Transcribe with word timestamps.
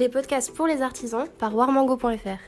les 0.00 0.08
podcasts 0.08 0.54
pour 0.54 0.66
les 0.66 0.80
artisans 0.80 1.26
par 1.38 1.54
warmango.fr. 1.54 2.40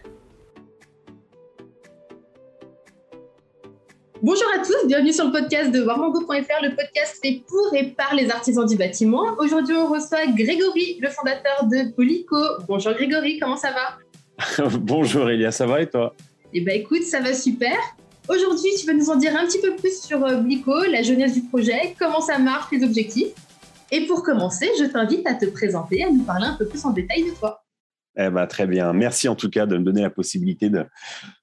Bonjour 4.23 4.47
à 4.55 4.59
tous, 4.61 4.87
bienvenue 4.87 5.13
sur 5.13 5.27
le 5.27 5.33
podcast 5.33 5.71
de 5.71 5.83
warmango.fr, 5.83 6.63
le 6.63 6.75
podcast 6.75 7.19
fait 7.23 7.43
pour 7.47 7.75
et 7.75 7.89
par 7.89 8.15
les 8.15 8.31
artisans 8.31 8.67
du 8.67 8.77
bâtiment. 8.77 9.37
Aujourd'hui, 9.39 9.77
on 9.77 9.87
reçoit 9.89 10.27
Grégory, 10.29 10.99
le 11.03 11.11
fondateur 11.11 11.67
de 11.71 11.95
Polico. 11.95 12.39
Bonjour 12.67 12.95
Grégory, 12.95 13.39
comment 13.39 13.59
ça 13.59 13.73
va? 13.73 14.69
Bonjour 14.79 15.29
Elia, 15.29 15.53
ça 15.53 15.67
va 15.67 15.83
et 15.83 15.91
toi? 15.91 16.15
Eh 16.55 16.63
bien 16.63 16.75
écoute, 16.75 17.03
ça 17.03 17.21
va 17.21 17.35
super. 17.35 17.77
Aujourd'hui, 18.31 18.71
tu 18.81 18.87
vas 18.87 18.95
nous 18.95 19.11
en 19.11 19.17
dire 19.17 19.37
un 19.37 19.45
petit 19.45 19.61
peu 19.61 19.77
plus 19.77 20.01
sur 20.01 20.21
Blico, 20.41 20.73
euh, 20.73 20.89
la 20.89 21.03
jeunesse 21.03 21.35
du 21.35 21.43
projet, 21.43 21.95
comment 21.99 22.23
ça 22.23 22.39
marche, 22.39 22.73
les 22.73 22.83
objectifs? 22.83 23.35
Et 23.93 24.07
pour 24.07 24.25
commencer, 24.25 24.69
je 24.81 24.85
t'invite 24.85 25.27
à 25.27 25.35
te 25.35 25.47
présenter, 25.47 26.03
à 26.03 26.11
nous 26.11 26.25
parler 26.25 26.47
un 26.47 26.57
peu 26.57 26.67
plus 26.67 26.85
en 26.85 26.91
détail 26.91 27.25
de 27.25 27.31
toi. 27.31 27.63
Eh 28.19 28.29
ben, 28.29 28.47
très 28.47 28.67
bien. 28.67 28.93
Merci 28.93 29.29
en 29.29 29.37
tout 29.37 29.49
cas 29.49 29.67
de 29.67 29.79
me 29.79 29.85
donner 29.85 30.03
la 30.03 30.11
possibilité 30.11 30.69
de, 30.69 30.85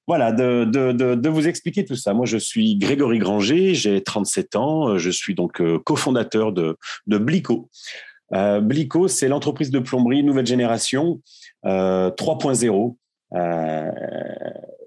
voilà, 0.06 0.32
de, 0.32 0.64
de, 0.64 0.92
de, 0.92 1.28
vous 1.28 1.48
expliquer 1.48 1.84
tout 1.84 1.96
ça. 1.96 2.12
Moi, 2.12 2.26
je 2.26 2.36
suis 2.36 2.76
Grégory 2.76 3.18
Granger, 3.18 3.74
j'ai 3.74 4.02
37 4.02 4.56
ans, 4.56 4.98
je 4.98 5.10
suis 5.10 5.34
donc 5.34 5.60
euh, 5.60 5.78
cofondateur 5.78 6.52
de, 6.52 6.76
de 7.06 7.18
Blico. 7.18 7.70
Euh, 8.34 8.60
Blico, 8.60 9.08
c'est 9.08 9.28
l'entreprise 9.28 9.70
de 9.70 9.78
plomberie 9.78 10.22
nouvelle 10.22 10.46
génération 10.46 11.20
euh, 11.66 12.10
3.0. 12.10 12.96
Euh, 13.32 13.90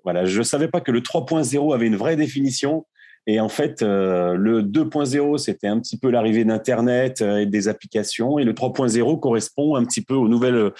voilà, 0.03 0.25
je 0.25 0.39
ne 0.39 0.43
savais 0.43 0.67
pas 0.67 0.81
que 0.81 0.91
le 0.91 1.01
3.0 1.01 1.73
avait 1.73 1.87
une 1.87 1.95
vraie 1.95 2.15
définition. 2.15 2.85
Et 3.25 3.39
en 3.39 3.47
fait, 3.47 3.81
euh, 3.81 4.35
le 4.35 4.61
2.0, 4.61 5.37
c'était 5.37 5.67
un 5.67 5.79
petit 5.79 5.97
peu 5.97 6.09
l'arrivée 6.09 6.43
d'Internet 6.43 7.21
euh, 7.21 7.37
et 7.37 7.45
des 7.45 7.69
applications. 7.69 8.37
Et 8.37 8.43
le 8.43 8.53
3.0 8.53 9.19
correspond 9.19 9.75
un 9.75 9.85
petit 9.85 10.01
peu 10.01 10.13
aux 10.13 10.27
nouvelles 10.27 10.55
euh, 10.55 10.71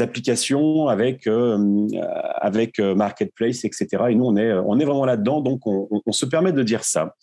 applications 0.00 0.88
avec, 0.88 1.28
avec 2.36 2.78
Marketplace, 2.78 3.64
etc. 3.64 3.86
Et 4.08 4.14
nous, 4.14 4.24
on 4.24 4.36
est, 4.36 4.52
on 4.52 4.78
est 4.78 4.84
vraiment 4.84 5.04
là-dedans. 5.04 5.40
Donc, 5.40 5.66
on, 5.66 6.12
se 6.12 6.24
permet 6.24 6.52
de 6.52 6.62
dire 6.62 6.84
ça. 6.84 7.14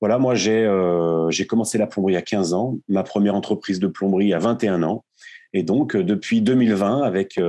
Voilà, 0.00 0.18
moi, 0.18 0.34
j'ai 0.34 0.68
j'ai 1.30 1.46
commencé 1.46 1.76
la 1.76 1.86
plomberie 1.86 2.16
à 2.16 2.22
15 2.22 2.54
ans, 2.54 2.78
ma 2.88 3.02
première 3.02 3.34
entreprise 3.34 3.80
de 3.80 3.86
plomberie 3.86 4.32
à 4.32 4.38
21 4.38 4.82
ans. 4.82 5.04
Et 5.52 5.62
donc, 5.62 5.96
depuis 5.96 6.40
2020, 6.40 7.02
avec 7.02 7.40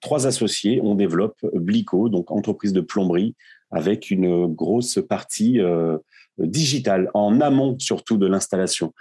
trois 0.00 0.26
associés, 0.26 0.80
on 0.82 0.94
développe 0.94 1.38
Blico, 1.54 2.08
donc 2.08 2.30
entreprise 2.30 2.72
de 2.72 2.80
plomberie 2.80 3.34
avec 3.72 4.10
une 4.10 4.46
grosse 4.46 4.98
partie 5.08 5.60
euh, 5.60 5.98
digitale, 6.38 7.10
en 7.14 7.40
amont 7.40 7.78
surtout 7.78 8.18
de 8.18 8.26
l'installation. 8.26 8.92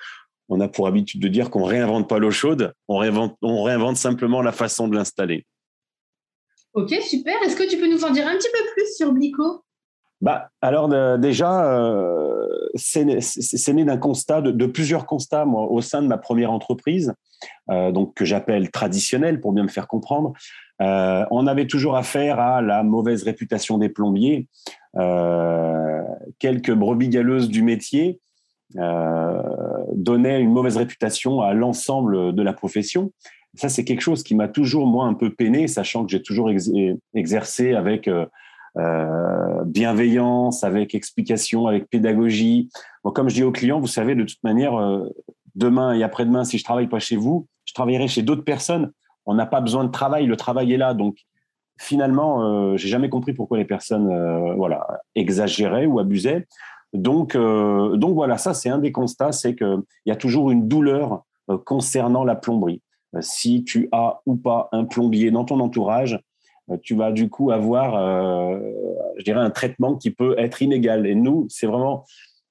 On 0.49 0.59
a 0.59 0.67
pour 0.67 0.87
habitude 0.87 1.21
de 1.21 1.27
dire 1.27 1.49
qu'on 1.49 1.63
réinvente 1.63 2.09
pas 2.09 2.19
l'eau 2.19 2.31
chaude, 2.31 2.73
on 2.87 2.97
réinvente, 2.97 3.37
on 3.41 3.63
réinvente 3.63 3.97
simplement 3.97 4.41
la 4.41 4.51
façon 4.51 4.87
de 4.87 4.95
l'installer. 4.95 5.45
Ok, 6.73 6.93
super. 7.01 7.35
Est-ce 7.43 7.55
que 7.55 7.69
tu 7.69 7.77
peux 7.77 7.89
nous 7.89 8.03
en 8.03 8.11
dire 8.11 8.27
un 8.27 8.37
petit 8.37 8.49
peu 8.51 8.59
plus 8.73 8.95
sur 8.95 9.11
Blico? 9.11 9.63
Bah, 10.21 10.49
alors 10.61 10.87
déjà, 11.17 11.73
euh, 11.73 12.47
c'est 12.75 13.03
né 13.73 13.83
d'un 13.83 13.97
constat, 13.97 14.41
de, 14.41 14.65
plusieurs 14.67 15.05
constats, 15.05 15.45
moi, 15.45 15.63
au 15.63 15.81
sein 15.81 16.01
de 16.03 16.07
ma 16.07 16.19
première 16.19 16.51
entreprise, 16.51 17.13
euh, 17.71 17.91
donc 17.91 18.13
que 18.13 18.23
j'appelle 18.23 18.69
traditionnelle 18.69 19.41
pour 19.41 19.51
bien 19.51 19.63
me 19.63 19.69
faire 19.69 19.87
comprendre. 19.87 20.33
Euh, 20.81 21.25
on 21.31 21.47
avait 21.47 21.67
toujours 21.67 21.95
affaire 21.95 22.39
à 22.39 22.61
la 22.61 22.83
mauvaise 22.83 23.23
réputation 23.23 23.77
des 23.77 23.89
plombiers, 23.89 24.47
euh, 24.97 26.01
quelques 26.39 26.73
brebis 26.73 27.09
galeuses 27.09 27.49
du 27.49 27.61
métier 27.61 28.19
euh, 28.77 29.41
donnaient 29.93 30.41
une 30.41 30.51
mauvaise 30.51 30.77
réputation 30.77 31.41
à 31.41 31.53
l'ensemble 31.53 32.33
de 32.33 32.41
la 32.41 32.53
profession. 32.53 33.11
Ça, 33.53 33.69
c'est 33.69 33.83
quelque 33.83 34.01
chose 34.01 34.23
qui 34.23 34.33
m'a 34.33 34.47
toujours, 34.47 34.87
moi, 34.87 35.05
un 35.05 35.13
peu 35.13 35.29
peiné, 35.29 35.67
sachant 35.67 36.05
que 36.05 36.11
j'ai 36.11 36.21
toujours 36.21 36.49
exercé 37.13 37.73
avec 37.73 38.09
bienveillance, 39.65 40.63
avec 40.63 40.95
explication, 40.95 41.67
avec 41.67 41.89
pédagogie. 41.89 42.69
comme 43.03 43.29
je 43.29 43.35
dis 43.35 43.43
aux 43.43 43.51
clients, 43.51 43.81
vous 43.81 43.87
savez, 43.87 44.15
de 44.15 44.23
toute 44.23 44.41
manière, 44.45 44.71
demain 45.55 45.91
et 45.91 46.01
après-demain, 46.01 46.45
si 46.45 46.59
je 46.59 46.63
travaille 46.63 46.87
pas 46.87 46.99
chez 46.99 47.17
vous, 47.17 47.45
je 47.65 47.73
travaillerai 47.73 48.07
chez 48.07 48.21
d'autres 48.21 48.45
personnes 48.45 48.93
on 49.25 49.33
n'a 49.35 49.45
pas 49.45 49.61
besoin 49.61 49.83
de 49.83 49.91
travail, 49.91 50.25
le 50.25 50.35
travail 50.35 50.73
est 50.73 50.77
là. 50.77 50.93
Donc, 50.93 51.17
finalement, 51.79 52.43
euh, 52.43 52.77
j'ai 52.77 52.89
jamais 52.89 53.09
compris 53.09 53.33
pourquoi 53.33 53.57
les 53.57 53.65
personnes 53.65 54.11
euh, 54.11 54.53
voilà, 54.55 54.87
exagéraient 55.15 55.85
ou 55.85 55.99
abusaient. 55.99 56.47
Donc, 56.93 57.35
euh, 57.35 57.95
donc 57.95 58.15
voilà, 58.15 58.37
ça 58.37 58.53
c'est 58.53 58.69
un 58.69 58.77
des 58.77 58.91
constats, 58.91 59.31
c'est 59.31 59.55
qu'il 59.55 59.81
y 60.05 60.11
a 60.11 60.15
toujours 60.15 60.51
une 60.51 60.67
douleur 60.67 61.23
concernant 61.65 62.23
la 62.23 62.35
plomberie. 62.35 62.81
si 63.19 63.63
tu 63.63 63.89
as 63.91 64.21
ou 64.25 64.35
pas 64.35 64.69
un 64.71 64.85
plombier 64.85 65.31
dans 65.31 65.43
ton 65.43 65.59
entourage, 65.59 66.19
tu 66.83 66.95
vas 66.95 67.11
du 67.11 67.29
coup 67.29 67.51
avoir, 67.51 67.93
je 69.17 69.23
dirais, 69.23 69.41
un 69.41 69.49
traitement 69.49 69.97
qui 69.97 70.11
peut 70.11 70.35
être 70.37 70.61
inégal. 70.61 71.05
Et 71.05 71.15
nous, 71.15 71.45
c'est 71.49 71.67
vraiment 71.67 72.05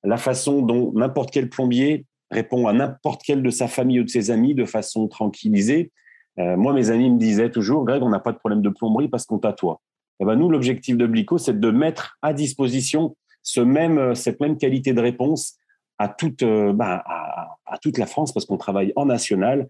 la 0.05 0.19
façon 0.19 0.61
dont 0.61 0.93
n'importe 0.95 1.31
quel 1.31 1.49
plombier 1.49 2.05
répond 2.31 2.67
à 2.67 2.73
n'importe 2.73 3.23
quel 3.25 3.43
de 3.43 3.51
sa 3.51 3.69
famille 3.69 4.01
ou 4.01 4.05
de 4.05 4.11
ses 4.11 4.31
amis 4.31 4.55
de 4.55 4.65
façon 4.65 5.09
tranquillisée, 5.09 5.93
euh, 6.39 6.57
moi, 6.57 6.73
mes 6.73 6.91
amis 6.91 7.11
me 7.11 7.19
disaient 7.19 7.51
toujours, 7.51 7.85
Greg, 7.85 8.03
on 8.03 8.09
n'a 8.09 8.21
pas 8.21 8.33
de 8.33 8.39
problème 8.39 8.63
de 8.63 8.69
plomberie 8.69 9.09
parce 9.09 9.27
qu'on 9.27 9.39
t'a 9.39 9.53
toi. 9.53 9.81
Et 10.19 10.23
eh 10.23 10.27
ben, 10.27 10.37
nous, 10.37 10.51
l'objectif 10.51 10.97
de 10.97 11.07
Blico, 11.07 11.39
c'est 11.39 11.59
de 11.59 11.71
mettre 11.71 12.19
à 12.23 12.35
disposition 12.35 13.17
ce 13.43 13.61
même, 13.61 13.99
euh, 13.99 14.15
cette 14.15 14.41
même 14.41 14.59
qualité 14.59 14.93
de 14.93 15.01
réponse 15.01 15.57
à 15.99 16.09
toute, 16.09 16.43
euh, 16.43 16.73
bah, 16.73 17.03
à, 17.07 17.79
toute 17.79 17.99
la 17.99 18.07
France 18.07 18.33
parce 18.33 18.47
qu'on 18.47 18.59
travaille 18.59 18.93
en 18.97 19.07
national. 19.07 19.69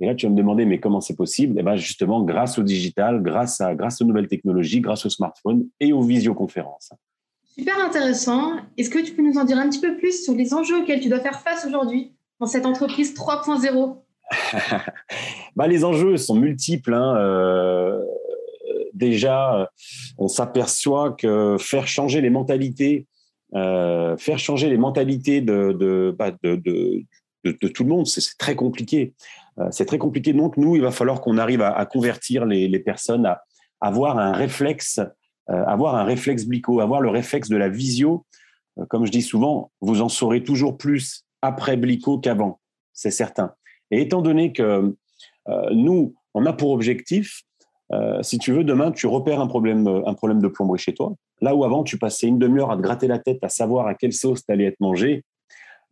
Et 0.00 0.06
là, 0.06 0.14
tu 0.14 0.26
vas 0.26 0.32
me 0.32 0.36
demander, 0.36 0.64
mais 0.64 0.80
comment 0.80 1.00
c'est 1.00 1.16
possible? 1.16 1.56
Eh 1.58 1.62
ben, 1.62 1.76
justement, 1.76 2.22
grâce 2.22 2.58
au 2.58 2.62
digital, 2.62 3.22
grâce, 3.22 3.60
à, 3.60 3.74
grâce 3.74 4.00
aux 4.00 4.04
nouvelles 4.04 4.26
technologies, 4.26 4.80
grâce 4.80 5.06
aux 5.06 5.10
smartphones 5.10 5.66
et 5.78 5.92
aux 5.92 6.02
visioconférences. 6.02 6.90
Super 7.44 7.78
intéressant. 7.78 8.56
Est-ce 8.76 8.90
que 8.90 8.98
tu 8.98 9.12
peux 9.12 9.22
nous 9.22 9.38
en 9.38 9.44
dire 9.44 9.58
un 9.58 9.68
petit 9.68 9.80
peu 9.80 9.96
plus 9.96 10.24
sur 10.24 10.34
les 10.34 10.54
enjeux 10.54 10.82
auxquels 10.82 11.00
tu 11.00 11.08
dois 11.08 11.20
faire 11.20 11.40
face 11.40 11.66
aujourd'hui 11.66 12.12
dans 12.40 12.46
cette 12.46 12.66
entreprise 12.66 13.14
3.0 13.14 14.01
bah, 15.56 15.66
les 15.66 15.84
enjeux 15.84 16.16
sont 16.16 16.34
multiples. 16.34 16.94
Hein. 16.94 17.16
Euh, 17.16 18.00
déjà, 18.94 19.70
on 20.18 20.28
s'aperçoit 20.28 21.12
que 21.12 21.56
faire 21.58 21.86
changer 21.86 22.20
les 22.20 22.30
mentalités, 22.30 23.06
euh, 23.54 24.16
faire 24.16 24.38
changer 24.38 24.68
les 24.68 24.78
mentalités 24.78 25.40
de, 25.40 25.72
de, 25.72 26.14
bah, 26.16 26.32
de, 26.42 26.56
de, 26.56 27.68
tout 27.68 27.82
le 27.82 27.90
monde, 27.90 28.06
c'est 28.06 28.22
très 28.38 28.54
compliqué. 28.54 29.14
Euh, 29.58 29.68
c'est 29.70 29.84
très 29.84 29.98
compliqué. 29.98 30.32
Donc, 30.32 30.56
nous, 30.56 30.76
il 30.76 30.82
va 30.82 30.90
falloir 30.90 31.20
qu'on 31.20 31.38
arrive 31.38 31.62
à, 31.62 31.84
convertir 31.86 32.46
les, 32.46 32.78
personnes 32.78 33.26
à, 33.26 33.42
avoir 33.80 34.18
un 34.18 34.32
réflexe, 34.32 35.00
avoir 35.48 35.96
un 35.96 36.04
réflexe 36.04 36.44
blico, 36.44 36.80
avoir 36.80 37.00
le 37.00 37.10
réflexe 37.10 37.48
de 37.48 37.56
la 37.56 37.68
visio. 37.68 38.24
comme 38.88 39.04
je 39.04 39.10
dis 39.10 39.22
souvent, 39.22 39.72
vous 39.80 40.00
en 40.00 40.08
saurez 40.08 40.44
toujours 40.44 40.78
plus 40.78 41.24
après 41.42 41.76
blico 41.76 42.18
qu'avant, 42.18 42.60
c'est 42.92 43.10
certain. 43.10 43.52
Et 43.92 44.00
étant 44.00 44.22
donné 44.22 44.52
que 44.52 44.96
euh, 45.48 45.70
nous, 45.70 46.14
on 46.34 46.44
a 46.46 46.52
pour 46.52 46.70
objectif, 46.70 47.42
euh, 47.92 48.22
si 48.22 48.38
tu 48.38 48.52
veux, 48.52 48.64
demain, 48.64 48.90
tu 48.90 49.06
repères 49.06 49.40
un 49.40 49.46
problème, 49.46 49.86
un 49.86 50.14
problème 50.14 50.40
de 50.40 50.48
plomberie 50.48 50.78
chez 50.78 50.94
toi. 50.94 51.14
Là 51.40 51.54
où 51.54 51.64
avant, 51.64 51.84
tu 51.84 51.98
passais 51.98 52.26
une 52.26 52.38
demi-heure 52.38 52.70
à 52.70 52.76
te 52.76 52.80
gratter 52.80 53.06
la 53.06 53.18
tête, 53.18 53.38
à 53.42 53.48
savoir 53.48 53.86
à 53.86 53.94
quelle 53.94 54.14
sauce 54.14 54.44
tu 54.44 54.50
allais 54.50 54.64
être 54.64 54.80
mangé. 54.80 55.24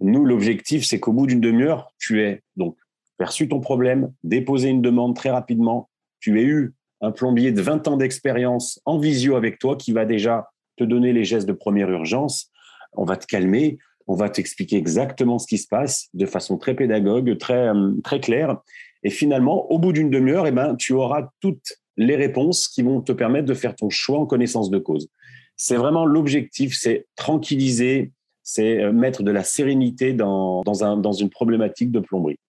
Nous, 0.01 0.25
l'objectif, 0.25 0.85
c'est 0.85 0.99
qu'au 0.99 1.13
bout 1.13 1.27
d'une 1.27 1.41
demi-heure, 1.41 1.93
tu 1.99 2.23
aies 2.23 2.43
donc 2.57 2.77
perçu 3.19 3.49
ton 3.49 3.61
problème, 3.61 4.13
déposé 4.25 4.71
une 4.71 4.81
demande 4.81 5.15
très 5.15 5.29
rapidement, 5.29 5.91
tu 6.21 6.41
aies 6.41 6.45
eu 6.45 6.75
un 7.03 7.11
plombier 7.11 7.53
de 7.53 7.61
20 7.61 7.87
ans 7.89 7.97
d'expérience 7.99 8.81
en 8.87 8.99
visio 8.99 9.37
avec 9.37 9.59
toi 9.59 9.77
qui 9.77 9.93
va 9.93 10.07
déjà 10.07 10.49
te 10.77 10.85
donner 10.85 11.13
les 11.13 11.25
gestes 11.25 11.47
de 11.47 11.53
première 11.53 11.91
urgence. 11.91 12.51
On 12.95 13.05
va 13.05 13.19
te 13.19 13.27
calmer, 13.27 13.79
on 14.11 14.15
va 14.15 14.29
t'expliquer 14.29 14.77
exactement 14.77 15.39
ce 15.39 15.47
qui 15.47 15.57
se 15.57 15.69
passe 15.69 16.09
de 16.15 16.27
façon 16.27 16.59
très 16.59 16.75
pédagogue, 16.75 17.39
très, 17.39 17.69
euh, 17.69 17.93
très 18.03 18.19
claire. 18.19 18.57
Et 19.05 19.11
finalement, 19.11 19.71
au 19.71 19.79
bout 19.79 19.93
d'une 19.93 20.11
demi-heure, 20.11 20.49
eh 20.49 20.51
ben, 20.51 20.75
tu 20.75 20.95
auras 20.95 21.29
toutes 21.39 21.75
les 21.97 22.17
réponses 22.17 22.67
qui 22.67 22.83
vont 22.83 23.01
te 23.01 23.13
permettre 23.13 23.47
de 23.47 23.55
faire 23.55 23.77
ton 23.77 23.89
choix 23.89 24.19
en 24.19 24.27
connaissance 24.27 24.69
de 24.69 24.79
cause. 24.79 25.09
C'est 25.57 25.77
vraiment 25.77 26.07
l'objectif, 26.07 26.77
c'est 26.77 27.07
tranquilliser, 27.15 28.11
c'est 28.43 28.83
euh, 28.83 28.91
mettre 28.91 29.23
de 29.23 29.31
la 29.31 29.45
sérénité 29.45 30.13
dans, 30.13 30.65
un, 30.83 30.97
dans 30.97 31.13
une 31.13 31.31
problématique 31.31 31.93
de 31.93 32.01
plomberie. 32.01 32.41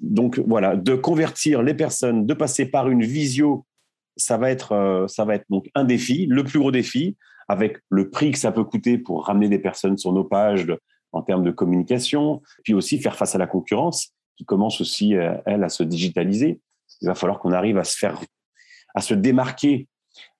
Donc 0.00 0.38
voilà, 0.38 0.76
de 0.76 0.94
convertir 0.94 1.64
les 1.64 1.74
personnes, 1.74 2.24
de 2.24 2.34
passer 2.34 2.66
par 2.66 2.88
une 2.88 3.02
visio, 3.02 3.66
ça 4.16 4.36
va 4.36 4.52
être, 4.52 4.72
euh, 4.72 5.08
ça 5.08 5.24
va 5.24 5.34
être 5.34 5.46
donc 5.50 5.68
un 5.74 5.82
défi, 5.82 6.26
le 6.30 6.44
plus 6.44 6.60
gros 6.60 6.70
défi, 6.70 7.16
avec 7.48 7.78
le 7.88 8.10
prix 8.10 8.30
que 8.30 8.38
ça 8.38 8.52
peut 8.52 8.62
coûter 8.62 8.96
pour 8.96 9.26
ramener 9.26 9.48
des 9.48 9.58
personnes 9.58 9.98
sur 9.98 10.12
nos 10.12 10.22
pages, 10.22 10.68
en 11.12 11.22
termes 11.22 11.44
de 11.44 11.50
communication, 11.50 12.42
puis 12.62 12.74
aussi 12.74 12.98
faire 12.98 13.16
face 13.16 13.34
à 13.34 13.38
la 13.38 13.46
concurrence 13.46 14.12
qui 14.36 14.44
commence 14.44 14.80
aussi, 14.80 15.16
euh, 15.16 15.36
elle, 15.44 15.64
à 15.64 15.68
se 15.68 15.82
digitaliser. 15.82 16.60
Il 17.02 17.08
va 17.08 17.14
falloir 17.14 17.38
qu'on 17.38 17.52
arrive 17.52 17.78
à 17.78 17.84
se 17.84 17.96
faire, 17.96 18.18
à 18.94 19.02
se 19.02 19.14
démarquer 19.14 19.86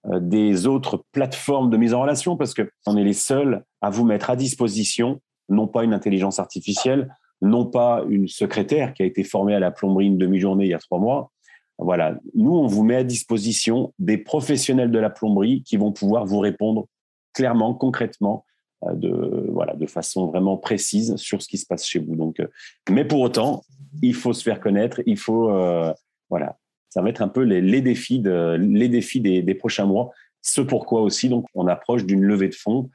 euh, 0.07 0.21
des 0.21 0.67
autres 0.67 1.05
plateformes 1.13 1.69
de 1.69 1.77
mise 1.77 1.93
en 1.93 2.01
relation 2.01 2.37
parce 2.37 2.55
qu'on 2.55 2.97
est 2.97 3.05
les 3.05 3.13
seuls 3.13 3.63
à 3.83 3.91
vous 3.91 4.07
mettre 4.07 4.31
à 4.31 4.37
disposition, 4.37 5.21
non 5.51 5.69
pas 5.69 5.85
une 5.85 5.93
intelligence 5.93 6.39
artificielle, 6.39 7.15
non 7.43 7.67
pas 7.67 8.03
une 8.09 8.27
secrétaire 8.27 8.95
qui 8.95 9.03
a 9.03 9.07
été 9.07 9.25
formée 9.25 9.55
à 9.55 9.61
la 9.61 9.71
plomberie 9.71 10.07
une 10.07 10.19
demi-journée 10.19 10.65
il 10.65 10.71
y 10.71 10.75
a 10.75 10.79
trois 10.79 10.99
mois, 10.99 11.31
Voilà, 11.79 12.19
nous, 12.35 12.53
on 12.53 12.67
vous 12.67 12.85
met 12.85 12.97
à 12.97 13.05
disposition 13.05 13.93
des 13.99 14.19
professionnels 14.19 14.91
de 14.91 14.99
la 14.99 15.11
plomberie 15.11 15.63
qui 15.63 15.77
vont 15.77 15.93
pouvoir 15.93 16.25
vous 16.25 16.39
répondre 16.39 16.87
clairement, 17.35 17.75
concrètement, 17.75 18.45
de, 18.95 19.47
voilà, 19.51 19.75
de 19.75 19.87
façon 19.87 20.27
vraiment 20.27 20.57
précise 20.57 21.17
sur 21.17 21.43
ce 21.43 21.49
qui 21.49 21.59
se 21.59 21.67
passe 21.67 21.87
chez 21.87 21.99
vous. 21.99 22.17
Donc, 22.17 22.41
euh, 22.41 22.47
mais 22.91 23.05
pour 23.05 23.21
autant, 23.21 23.63
il 24.03 24.15
faut 24.15 24.33
se 24.33 24.43
faire 24.43 24.61
connaître, 24.61 25.01
il 25.07 25.19
faut, 25.19 25.51
euh, 25.51 25.93
voilà, 26.29 26.59
ça 26.89 27.03
va 27.03 27.11
être 27.11 27.23
un 27.23 27.29
peu 27.29 27.43
les, 27.43 27.81
défis, 27.83 28.21
de, 28.21 28.57
les 28.59 28.89
défis 28.89 29.21
des, 29.21 29.43
des, 29.43 29.55
prochains 29.55 29.87
mois. 29.87 30.11
Ce 30.43 30.61
pourquoi 30.61 31.03
aussi, 31.03 31.29
donc, 31.29 31.47
on 31.55 31.67
approche 31.67 32.05
d'une 32.05 32.23
levée 32.23 32.49
de 32.49 32.55
fonds 32.55 32.91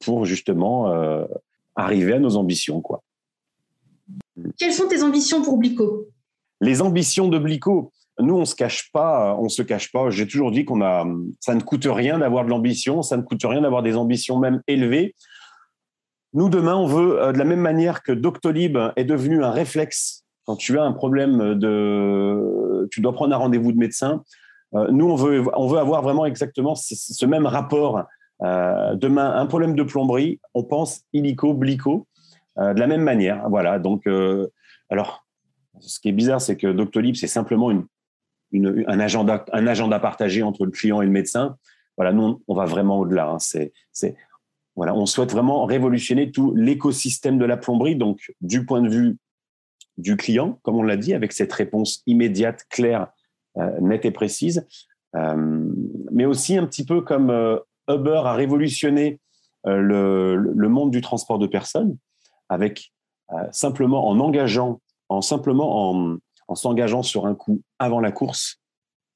pour 0.00 0.24
justement 0.24 0.92
arriver 1.74 2.12
à 2.12 2.18
nos 2.18 2.36
ambitions, 2.36 2.80
quoi. 2.80 3.02
Quelles 4.58 4.72
sont 4.72 4.88
tes 4.88 5.02
ambitions 5.02 5.42
pour 5.42 5.58
Blico 5.58 6.08
Les 6.60 6.82
ambitions 6.82 7.28
de 7.28 7.38
Blico, 7.38 7.92
nous, 8.20 8.36
on 8.36 8.44
se 8.44 8.54
cache 8.54 8.92
pas, 8.92 9.36
on 9.40 9.48
se 9.48 9.62
cache 9.62 9.90
pas. 9.90 10.10
J'ai 10.10 10.26
toujours 10.26 10.52
dit 10.52 10.64
qu'on 10.64 10.82
a, 10.82 11.04
ça 11.40 11.54
ne 11.54 11.60
coûte 11.60 11.86
rien 11.90 12.18
d'avoir 12.18 12.44
de 12.44 12.50
l'ambition, 12.50 13.02
ça 13.02 13.16
ne 13.16 13.22
coûte 13.22 13.44
rien 13.44 13.62
d'avoir 13.62 13.82
des 13.82 13.96
ambitions 13.96 14.38
même 14.38 14.62
élevées. 14.68 15.14
Nous, 16.32 16.48
demain, 16.48 16.76
on 16.76 16.86
veut, 16.86 17.20
euh, 17.20 17.32
de 17.32 17.38
la 17.38 17.44
même 17.44 17.60
manière 17.60 18.02
que 18.02 18.12
Doctolib 18.12 18.78
est 18.96 19.04
devenu 19.04 19.42
un 19.42 19.50
réflexe 19.50 20.24
quand 20.44 20.56
tu 20.56 20.78
as 20.78 20.82
un 20.82 20.92
problème 20.92 21.54
de, 21.54 22.86
tu 22.90 23.00
dois 23.00 23.14
prendre 23.14 23.34
un 23.34 23.38
rendez-vous 23.38 23.72
de 23.72 23.78
médecin. 23.78 24.22
Euh, 24.74 24.88
nous, 24.90 25.08
on 25.08 25.16
veut, 25.16 25.44
on 25.56 25.66
veut 25.66 25.78
avoir 25.78 26.02
vraiment 26.02 26.26
exactement 26.26 26.74
ce 26.74 27.26
même 27.26 27.46
rapport. 27.46 28.02
Euh, 28.42 28.94
demain, 28.94 29.32
un 29.36 29.46
problème 29.46 29.74
de 29.74 29.82
plomberie, 29.82 30.40
on 30.54 30.64
pense 30.64 31.02
illico, 31.12 31.54
blico, 31.54 32.06
de 32.56 32.78
la 32.78 32.86
même 32.86 33.02
manière. 33.02 33.48
Voilà. 33.48 33.80
Donc, 33.80 34.06
alors, 34.88 35.24
ce 35.80 35.98
qui 35.98 36.08
est 36.08 36.12
bizarre, 36.12 36.40
c'est 36.40 36.56
que 36.56 36.68
Doctolib, 36.68 37.16
c'est 37.16 37.26
simplement 37.26 37.72
une 37.72 37.84
un, 38.54 39.00
agenda, 39.00 39.44
un 39.52 39.66
agenda 39.66 39.98
partagé 39.98 40.42
entre 40.42 40.64
le 40.64 40.70
client 40.70 41.02
et 41.02 41.06
le 41.06 41.10
médecin. 41.10 41.56
Voilà, 41.96 42.12
nous, 42.12 42.42
on 42.48 42.54
va 42.54 42.64
vraiment 42.64 42.98
au-delà. 42.98 43.28
Hein. 43.28 43.38
C'est, 43.38 43.72
voilà, 44.76 44.94
on 44.94 45.06
souhaite 45.06 45.30
vraiment 45.30 45.64
révolutionner 45.64 46.30
tout 46.30 46.54
l'écosystème 46.54 47.38
de 47.38 47.44
la 47.44 47.56
plomberie, 47.56 47.96
donc 47.96 48.32
du 48.40 48.66
point 48.66 48.82
de 48.82 48.88
vue 48.88 49.16
du 49.96 50.16
client, 50.16 50.58
comme 50.62 50.76
on 50.76 50.82
l'a 50.82 50.96
dit, 50.96 51.14
avec 51.14 51.32
cette 51.32 51.52
réponse 51.52 52.02
immédiate, 52.06 52.64
claire, 52.68 53.08
euh, 53.56 53.70
nette 53.80 54.04
et 54.04 54.10
précise, 54.10 54.66
euh, 55.14 55.70
mais 56.10 56.24
aussi 56.24 56.56
un 56.56 56.66
petit 56.66 56.84
peu 56.84 57.02
comme 57.02 57.30
euh, 57.30 57.58
Uber 57.88 58.22
a 58.24 58.34
révolutionné 58.34 59.20
le, 59.66 60.36
le, 60.36 60.68
monde 60.68 60.90
du 60.90 61.00
transport 61.00 61.38
de 61.38 61.46
personnes, 61.46 61.96
avec 62.50 62.92
simplement 63.50 64.06
en 64.06 64.20
engageant, 64.20 64.82
en 65.08 65.22
simplement 65.22 65.90
en, 65.90 66.18
en 66.48 66.54
s'engageant 66.54 67.02
sur 67.02 67.26
un 67.26 67.34
coup 67.34 67.62
avant 67.78 68.00
la 68.00 68.12
course, 68.12 68.60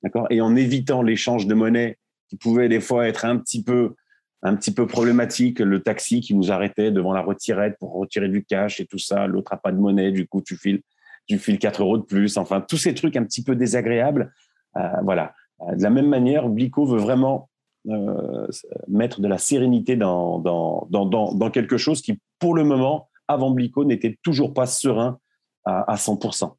d'accord, 0.02 0.26
et 0.30 0.40
en 0.40 0.56
évitant 0.56 1.02
l'échange 1.02 1.46
de 1.46 1.54
monnaie 1.54 1.98
qui 2.28 2.36
pouvait 2.36 2.68
des 2.68 2.80
fois 2.80 3.08
être 3.08 3.24
un 3.24 3.36
petit 3.36 3.62
peu 3.62 3.94
un 4.42 4.54
petit 4.54 4.72
peu 4.72 4.86
problématique, 4.86 5.58
le 5.58 5.82
taxi 5.82 6.20
qui 6.20 6.32
nous 6.32 6.52
arrêtait 6.52 6.92
devant 6.92 7.12
la 7.12 7.22
retirette 7.22 7.76
pour 7.80 7.94
retirer 7.94 8.28
du 8.28 8.44
cash 8.44 8.78
et 8.78 8.86
tout 8.86 8.98
ça, 8.98 9.26
l'autre 9.26 9.52
a 9.52 9.56
pas 9.56 9.72
de 9.72 9.78
monnaie, 9.78 10.12
du 10.12 10.28
coup 10.28 10.42
tu 10.42 10.56
files 10.56 10.82
tu 11.26 11.38
files 11.38 11.58
4 11.58 11.82
euros 11.82 11.98
de 11.98 12.04
plus, 12.04 12.38
enfin 12.38 12.60
tous 12.60 12.76
ces 12.76 12.94
trucs 12.94 13.16
un 13.16 13.24
petit 13.24 13.42
peu 13.42 13.56
désagréables, 13.56 14.32
euh, 14.76 14.88
voilà. 15.02 15.34
De 15.60 15.82
la 15.82 15.90
même 15.90 16.08
manière, 16.08 16.48
Blico 16.48 16.86
veut 16.86 16.98
vraiment 16.98 17.50
euh, 17.88 18.46
mettre 18.86 19.20
de 19.20 19.28
la 19.28 19.38
sérénité 19.38 19.96
dans 19.96 20.38
dans, 20.38 20.86
dans, 20.90 21.34
dans, 21.34 21.50
quelque 21.50 21.76
chose 21.76 22.00
qui, 22.00 22.20
pour 22.38 22.54
le 22.54 22.64
moment, 22.64 23.08
avant 23.26 23.50
Blico, 23.50 23.84
n'était 23.84 24.18
toujours 24.22 24.54
pas 24.54 24.66
serein 24.66 25.18
à, 25.64 25.92
à 25.92 25.96
100%. 25.96 26.54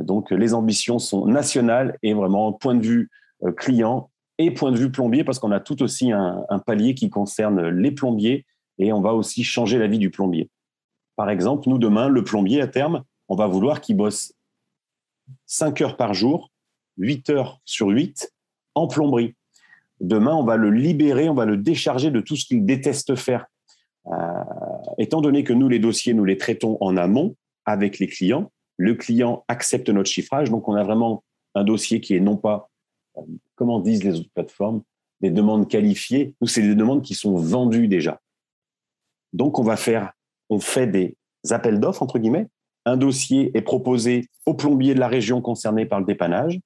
Donc, 0.00 0.30
les 0.30 0.54
ambitions 0.54 0.98
sont 0.98 1.26
nationales 1.26 1.98
et 2.02 2.14
vraiment 2.14 2.52
point 2.52 2.74
de 2.74 2.84
vue 2.84 3.10
euh, 3.44 3.52
client 3.52 4.10
et 4.38 4.50
point 4.50 4.72
de 4.72 4.78
vue 4.78 4.90
plombier, 4.90 5.24
parce 5.24 5.38
qu'on 5.38 5.52
a 5.52 5.60
tout 5.60 5.82
aussi 5.82 6.10
un, 6.10 6.46
palier 6.66 6.94
qui 6.94 7.10
concerne 7.10 7.68
les 7.68 7.92
plombiers 7.92 8.46
et 8.78 8.92
on 8.92 9.00
va 9.00 9.12
aussi 9.12 9.44
changer 9.44 9.78
la 9.78 9.86
vie 9.86 9.98
du 9.98 10.10
plombier. 10.10 10.48
Par 11.16 11.28
exemple, 11.28 11.68
nous, 11.68 11.78
demain, 11.78 12.08
le 12.08 12.24
plombier, 12.24 12.60
à 12.62 12.66
terme, 12.66 13.04
on 13.28 13.36
va 13.36 13.46
vouloir 13.46 13.80
qu'il 13.80 13.96
bosse 13.96 14.32
5 15.46 15.80
heures 15.82 15.96
par 15.96 16.14
jour, 16.14 16.50
8 16.96 17.30
heures 17.30 17.60
sur 17.64 17.88
8 17.88 18.32
en 18.74 18.86
plomberie. 18.88 19.34
Demain, 20.00 20.34
on 20.34 20.44
va 20.44 20.56
le 20.56 20.70
libérer, 20.70 21.28
on 21.28 21.34
va 21.34 21.44
le 21.44 21.56
décharger 21.56 22.10
de 22.10 22.20
tout 22.20 22.34
ce 22.34 22.46
qu'il 22.46 22.64
déteste 22.64 23.14
faire. 23.14 23.46
Euh, 24.06 24.42
étant 24.98 25.20
donné 25.20 25.44
que 25.44 25.52
nous, 25.52 25.68
les 25.68 25.78
dossiers, 25.78 26.14
nous 26.14 26.24
les 26.24 26.38
traitons 26.38 26.78
en 26.80 26.96
amont 26.96 27.36
avec 27.64 27.98
les 27.98 28.08
clients, 28.08 28.50
le 28.76 28.94
client 28.94 29.44
accepte 29.48 29.88
notre 29.88 30.10
chiffrage. 30.10 30.50
Donc, 30.50 30.68
on 30.68 30.74
a 30.74 30.82
vraiment 30.82 31.24
un 31.54 31.64
dossier 31.64 32.00
qui 32.00 32.14
est 32.14 32.20
non 32.20 32.36
pas, 32.36 32.70
euh, 33.16 33.22
comment 33.54 33.80
disent 33.80 34.04
les 34.04 34.18
autres 34.18 34.30
plateformes, 34.34 34.82
des 35.20 35.30
demandes 35.30 35.68
qualifiées. 35.68 36.34
Nous, 36.40 36.48
c'est 36.48 36.62
des 36.62 36.74
demandes 36.74 37.02
qui 37.02 37.14
sont 37.14 37.36
vendues 37.36 37.88
déjà. 37.88 38.20
Donc, 39.32 39.58
on 39.58 39.62
va 39.62 39.76
faire, 39.76 40.12
on 40.50 40.60
fait 40.60 40.86
des 40.86 41.16
appels 41.50 41.80
d'offres, 41.80 42.02
entre 42.02 42.18
guillemets. 42.18 42.48
Un 42.84 42.96
dossier 42.96 43.56
est 43.56 43.62
proposé 43.62 44.28
au 44.46 44.54
plombier 44.54 44.94
de 44.94 45.00
la 45.00 45.08
région 45.08 45.40
concernée 45.40 45.86
par 45.86 46.00
le 46.00 46.06
dépannage. 46.06 46.58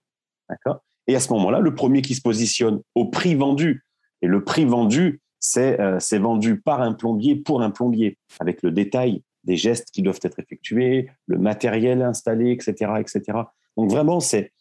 D'accord? 0.48 0.82
Et 1.06 1.14
à 1.14 1.20
ce 1.20 1.32
moment-là, 1.34 1.60
le 1.60 1.74
premier 1.74 2.02
qui 2.02 2.14
se 2.14 2.22
positionne 2.22 2.80
au 2.94 3.06
prix 3.06 3.34
vendu, 3.34 3.84
et 4.22 4.26
le 4.26 4.42
prix 4.42 4.64
vendu, 4.64 5.20
c'est 5.38 5.78
euh, 5.80 5.98
vendu 6.18 6.60
par 6.60 6.80
un 6.80 6.94
plombier 6.94 7.36
pour 7.36 7.62
un 7.62 7.70
plombier, 7.70 8.18
avec 8.40 8.62
le 8.62 8.70
détail 8.70 9.22
des 9.46 9.56
gestes 9.56 9.90
qui 9.92 10.02
doivent 10.02 10.20
être 10.22 10.38
effectués, 10.38 11.08
le 11.26 11.38
matériel 11.38 12.02
installé, 12.02 12.50
etc., 12.50 12.92
etc. 12.98 13.38
Donc 13.76 13.90
vraiment, 13.90 14.20
c'est 14.20 14.52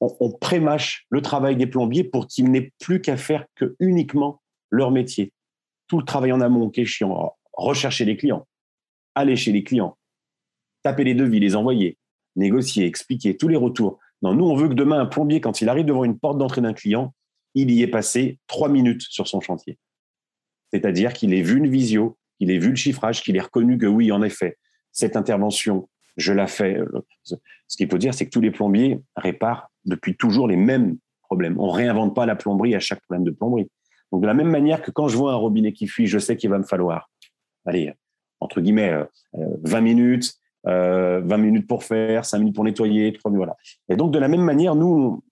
on, 0.00 0.14
on 0.20 0.30
prémâche 0.30 1.06
le 1.10 1.22
travail 1.22 1.56
des 1.56 1.66
plombiers 1.66 2.04
pour 2.04 2.26
qu'ils 2.26 2.50
n'aient 2.50 2.72
plus 2.78 3.00
qu'à 3.00 3.16
faire 3.16 3.46
que 3.54 3.76
uniquement 3.80 4.40
leur 4.70 4.90
métier. 4.90 5.32
Tout 5.88 5.98
le 5.98 6.04
travail 6.04 6.32
en 6.32 6.40
amont 6.40 6.70
qui 6.70 6.82
est 6.82 6.86
chiant, 6.86 7.34
rechercher 7.52 8.04
les 8.04 8.16
clients, 8.16 8.46
aller 9.14 9.36
chez 9.36 9.52
les 9.52 9.64
clients, 9.64 9.96
taper 10.82 11.04
les 11.04 11.14
devis, 11.14 11.40
les 11.40 11.56
envoyer, 11.56 11.98
négocier, 12.36 12.86
expliquer 12.86 13.36
tous 13.36 13.48
les 13.48 13.56
retours. 13.56 13.98
Non, 14.22 14.34
nous, 14.34 14.44
on 14.44 14.54
veut 14.54 14.68
que 14.68 14.74
demain, 14.74 15.00
un 15.00 15.06
plombier, 15.06 15.40
quand 15.40 15.60
il 15.60 15.68
arrive 15.68 15.86
devant 15.86 16.04
une 16.04 16.18
porte 16.18 16.38
d'entrée 16.38 16.60
d'un 16.60 16.74
client, 16.74 17.14
il 17.54 17.70
y 17.70 17.82
ait 17.82 17.88
passé 17.88 18.38
trois 18.46 18.68
minutes 18.68 19.02
sur 19.02 19.26
son 19.26 19.40
chantier. 19.40 19.78
C'est-à-dire 20.72 21.12
qu'il 21.12 21.34
ait 21.34 21.42
vu 21.42 21.58
une 21.58 21.68
visio, 21.68 22.16
qu'il 22.40 22.50
ait 22.50 22.58
vu 22.58 22.70
le 22.70 22.76
chiffrage, 22.76 23.22
qu'il 23.22 23.36
ait 23.36 23.40
reconnu 23.40 23.76
que 23.76 23.86
oui, 23.86 24.10
en 24.10 24.22
effet, 24.22 24.56
cette 24.92 25.16
intervention, 25.16 25.88
je 26.16 26.32
la 26.32 26.46
fais. 26.46 26.78
Euh, 26.78 27.36
ce 27.68 27.76
qu'il 27.76 27.88
faut 27.88 27.98
dire, 27.98 28.14
c'est 28.14 28.24
que 28.24 28.30
tous 28.30 28.40
les 28.40 28.50
plombiers 28.50 29.00
réparent 29.14 29.70
depuis 29.84 30.16
toujours 30.16 30.48
les 30.48 30.56
mêmes 30.56 30.96
problèmes. 31.22 31.60
On 31.60 31.68
réinvente 31.68 32.14
pas 32.14 32.26
la 32.26 32.36
plomberie 32.36 32.74
à 32.74 32.80
chaque 32.80 33.00
problème 33.02 33.24
de 33.24 33.30
plomberie. 33.30 33.70
Donc, 34.10 34.22
de 34.22 34.26
la 34.26 34.34
même 34.34 34.48
manière 34.48 34.82
que 34.82 34.90
quand 34.90 35.08
je 35.08 35.16
vois 35.16 35.32
un 35.32 35.36
robinet 35.36 35.72
qui 35.72 35.86
fuit, 35.86 36.06
je 36.06 36.18
sais 36.18 36.36
qu'il 36.36 36.50
va 36.50 36.58
me 36.58 36.64
falloir, 36.64 37.10
allez, 37.66 37.92
entre 38.40 38.60
guillemets, 38.60 38.92
20 39.34 39.78
euh, 39.78 39.80
minutes, 39.82 40.34
20 40.64 40.72
euh, 40.72 41.38
minutes 41.38 41.68
pour 41.68 41.84
faire, 41.84 42.24
5 42.24 42.38
minutes 42.38 42.54
pour 42.54 42.64
nettoyer, 42.64 43.12
3 43.12 43.30
minutes, 43.30 43.38
voilà. 43.38 43.56
Et 43.88 43.96
donc, 43.96 44.12
de 44.12 44.18
la 44.18 44.28
même 44.28 44.42
manière, 44.42 44.74
nous, 44.74 45.22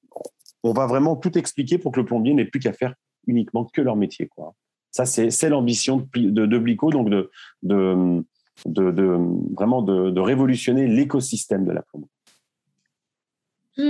on 0.62 0.72
va 0.72 0.86
vraiment 0.86 1.16
tout 1.16 1.36
expliquer 1.38 1.78
pour 1.78 1.92
que 1.92 2.00
le 2.00 2.06
plombier 2.06 2.34
n'ait 2.34 2.44
plus 2.44 2.60
qu'à 2.60 2.72
faire 2.72 2.94
uniquement 3.26 3.64
que 3.64 3.80
leur 3.80 3.96
métier. 3.96 4.28
Ça, 4.90 5.04
c'est 5.06 5.48
l'ambition 5.48 6.08
de, 6.16 6.46
de, 6.46 6.58
Blico, 6.58 6.90
donc 6.90 7.10
de, 7.10 7.30
de, 7.62 8.24
de 8.66 9.18
vraiment 9.54 9.82
de, 9.82 10.20
révolutionner 10.20 10.86
l'écosystème 10.86 11.64
de 11.64 11.72
la 11.72 11.82
plomberie. 11.82 12.10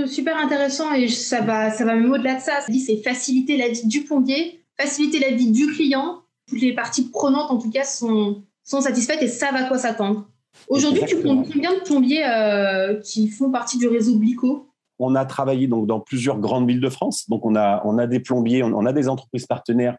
Super 0.07 0.37
intéressant 0.37 0.93
et 0.93 1.07
ça 1.07 1.41
va, 1.41 1.71
ça 1.71 1.83
va 1.83 1.95
même 1.95 2.11
au-delà 2.11 2.35
de 2.35 2.41
ça. 2.41 2.59
C'est 2.67 3.01
faciliter 3.01 3.57
la 3.57 3.69
vie 3.69 3.87
du 3.87 4.03
plombier, 4.03 4.63
faciliter 4.77 5.19
la 5.19 5.31
vie 5.31 5.51
du 5.51 5.67
client. 5.67 6.21
Toutes 6.47 6.61
les 6.61 6.73
parties 6.73 7.09
prenantes, 7.09 7.49
en 7.49 7.57
tout 7.57 7.71
cas, 7.71 7.83
sont, 7.83 8.43
sont 8.63 8.81
satisfaites 8.81 9.21
et 9.23 9.27
savent 9.27 9.55
à 9.55 9.63
quoi 9.63 9.79
s'attendre. 9.79 10.27
Aujourd'hui, 10.67 11.03
tu 11.07 11.21
comptes 11.21 11.51
combien 11.51 11.73
de 11.73 11.79
plombiers 11.79 12.25
euh, 12.25 12.99
qui 12.99 13.29
font 13.29 13.49
partie 13.49 13.77
du 13.77 13.87
réseau 13.87 14.17
Blico? 14.17 14.67
On 14.99 15.15
a 15.15 15.25
travaillé 15.25 15.67
donc 15.67 15.87
dans 15.87 15.99
plusieurs 15.99 16.39
grandes 16.39 16.67
villes 16.67 16.81
de 16.81 16.89
France. 16.89 17.27
Donc, 17.29 17.45
on 17.45 17.55
a, 17.55 17.81
on 17.85 17.97
a 17.97 18.05
des 18.05 18.19
plombiers, 18.19 18.61
on 18.63 18.85
a 18.85 18.93
des 18.93 19.07
entreprises 19.07 19.47
partenaires 19.47 19.97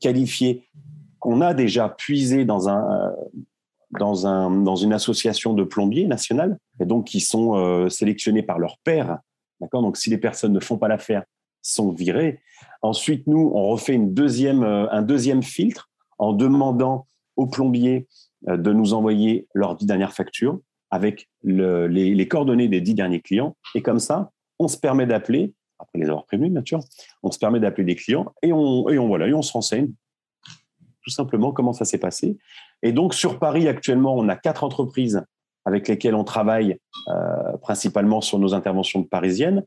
qualifiés 0.00 0.68
qu'on 1.20 1.40
a 1.40 1.54
déjà 1.54 1.88
puisé 1.88 2.44
dans 2.44 2.68
un 2.68 2.92
euh, 2.92 3.10
dans 3.98 4.26
un 4.26 4.50
dans 4.62 4.76
une 4.76 4.92
association 4.92 5.52
de 5.52 5.62
plombiers 5.64 6.06
nationale 6.06 6.58
et 6.80 6.86
donc 6.86 7.06
qui 7.06 7.20
sont 7.20 7.56
euh, 7.56 7.88
sélectionnés 7.88 8.42
par 8.42 8.58
leur 8.58 8.78
père 8.84 9.18
d'accord? 9.60 9.82
Donc 9.82 9.96
si 9.96 10.10
les 10.10 10.18
personnes 10.18 10.52
ne 10.52 10.60
font 10.60 10.78
pas 10.78 10.88
l'affaire 10.88 11.24
sont 11.62 11.92
virées 11.92 12.40
ensuite 12.82 13.26
nous 13.26 13.52
on 13.54 13.68
refait 13.68 13.94
une 13.94 14.14
deuxième 14.14 14.62
un 14.62 15.02
deuxième 15.02 15.42
filtre 15.42 15.90
en 16.18 16.32
demandant 16.32 17.06
aux 17.36 17.46
plombiers 17.46 18.06
de 18.46 18.72
nous 18.72 18.94
envoyer 18.94 19.46
leurs 19.54 19.76
dix 19.76 19.86
dernières 19.86 20.14
factures 20.14 20.60
avec 20.90 21.28
le, 21.42 21.86
les, 21.86 22.14
les, 22.14 22.28
coordonnées 22.28 22.68
des 22.68 22.80
dix 22.80 22.94
derniers 22.94 23.20
clients. 23.20 23.56
Et 23.74 23.82
comme 23.82 23.98
ça 23.98 24.32
on 24.58 24.68
se 24.68 24.76
permet 24.76 25.06
d'appeler 25.06 25.54
après 25.80 25.98
les 25.98 26.06
avoir 26.06 26.24
prévenus, 26.26 26.52
bien 26.52 26.62
sûr, 26.64 26.80
on 27.22 27.30
se 27.30 27.38
permet 27.38 27.60
d'appeler 27.60 27.84
des 27.84 27.96
clients 27.96 28.32
et 28.42 28.52
on, 28.52 28.88
et 28.88 28.98
on, 28.98 29.06
voilà, 29.08 29.26
et 29.28 29.34
on 29.34 29.42
se 29.42 29.52
renseigne 29.52 29.90
tout 31.02 31.10
simplement 31.10 31.52
comment 31.52 31.72
ça 31.72 31.84
s'est 31.84 31.98
passé. 31.98 32.38
Et 32.82 32.92
donc, 32.92 33.14
sur 33.14 33.38
Paris, 33.38 33.68
actuellement, 33.68 34.14
on 34.14 34.28
a 34.28 34.36
quatre 34.36 34.64
entreprises 34.64 35.22
avec 35.64 35.88
lesquelles 35.88 36.14
on 36.14 36.24
travaille 36.24 36.78
euh, 37.08 37.56
principalement 37.58 38.20
sur 38.20 38.38
nos 38.38 38.54
interventions 38.54 39.02
parisiennes. 39.04 39.64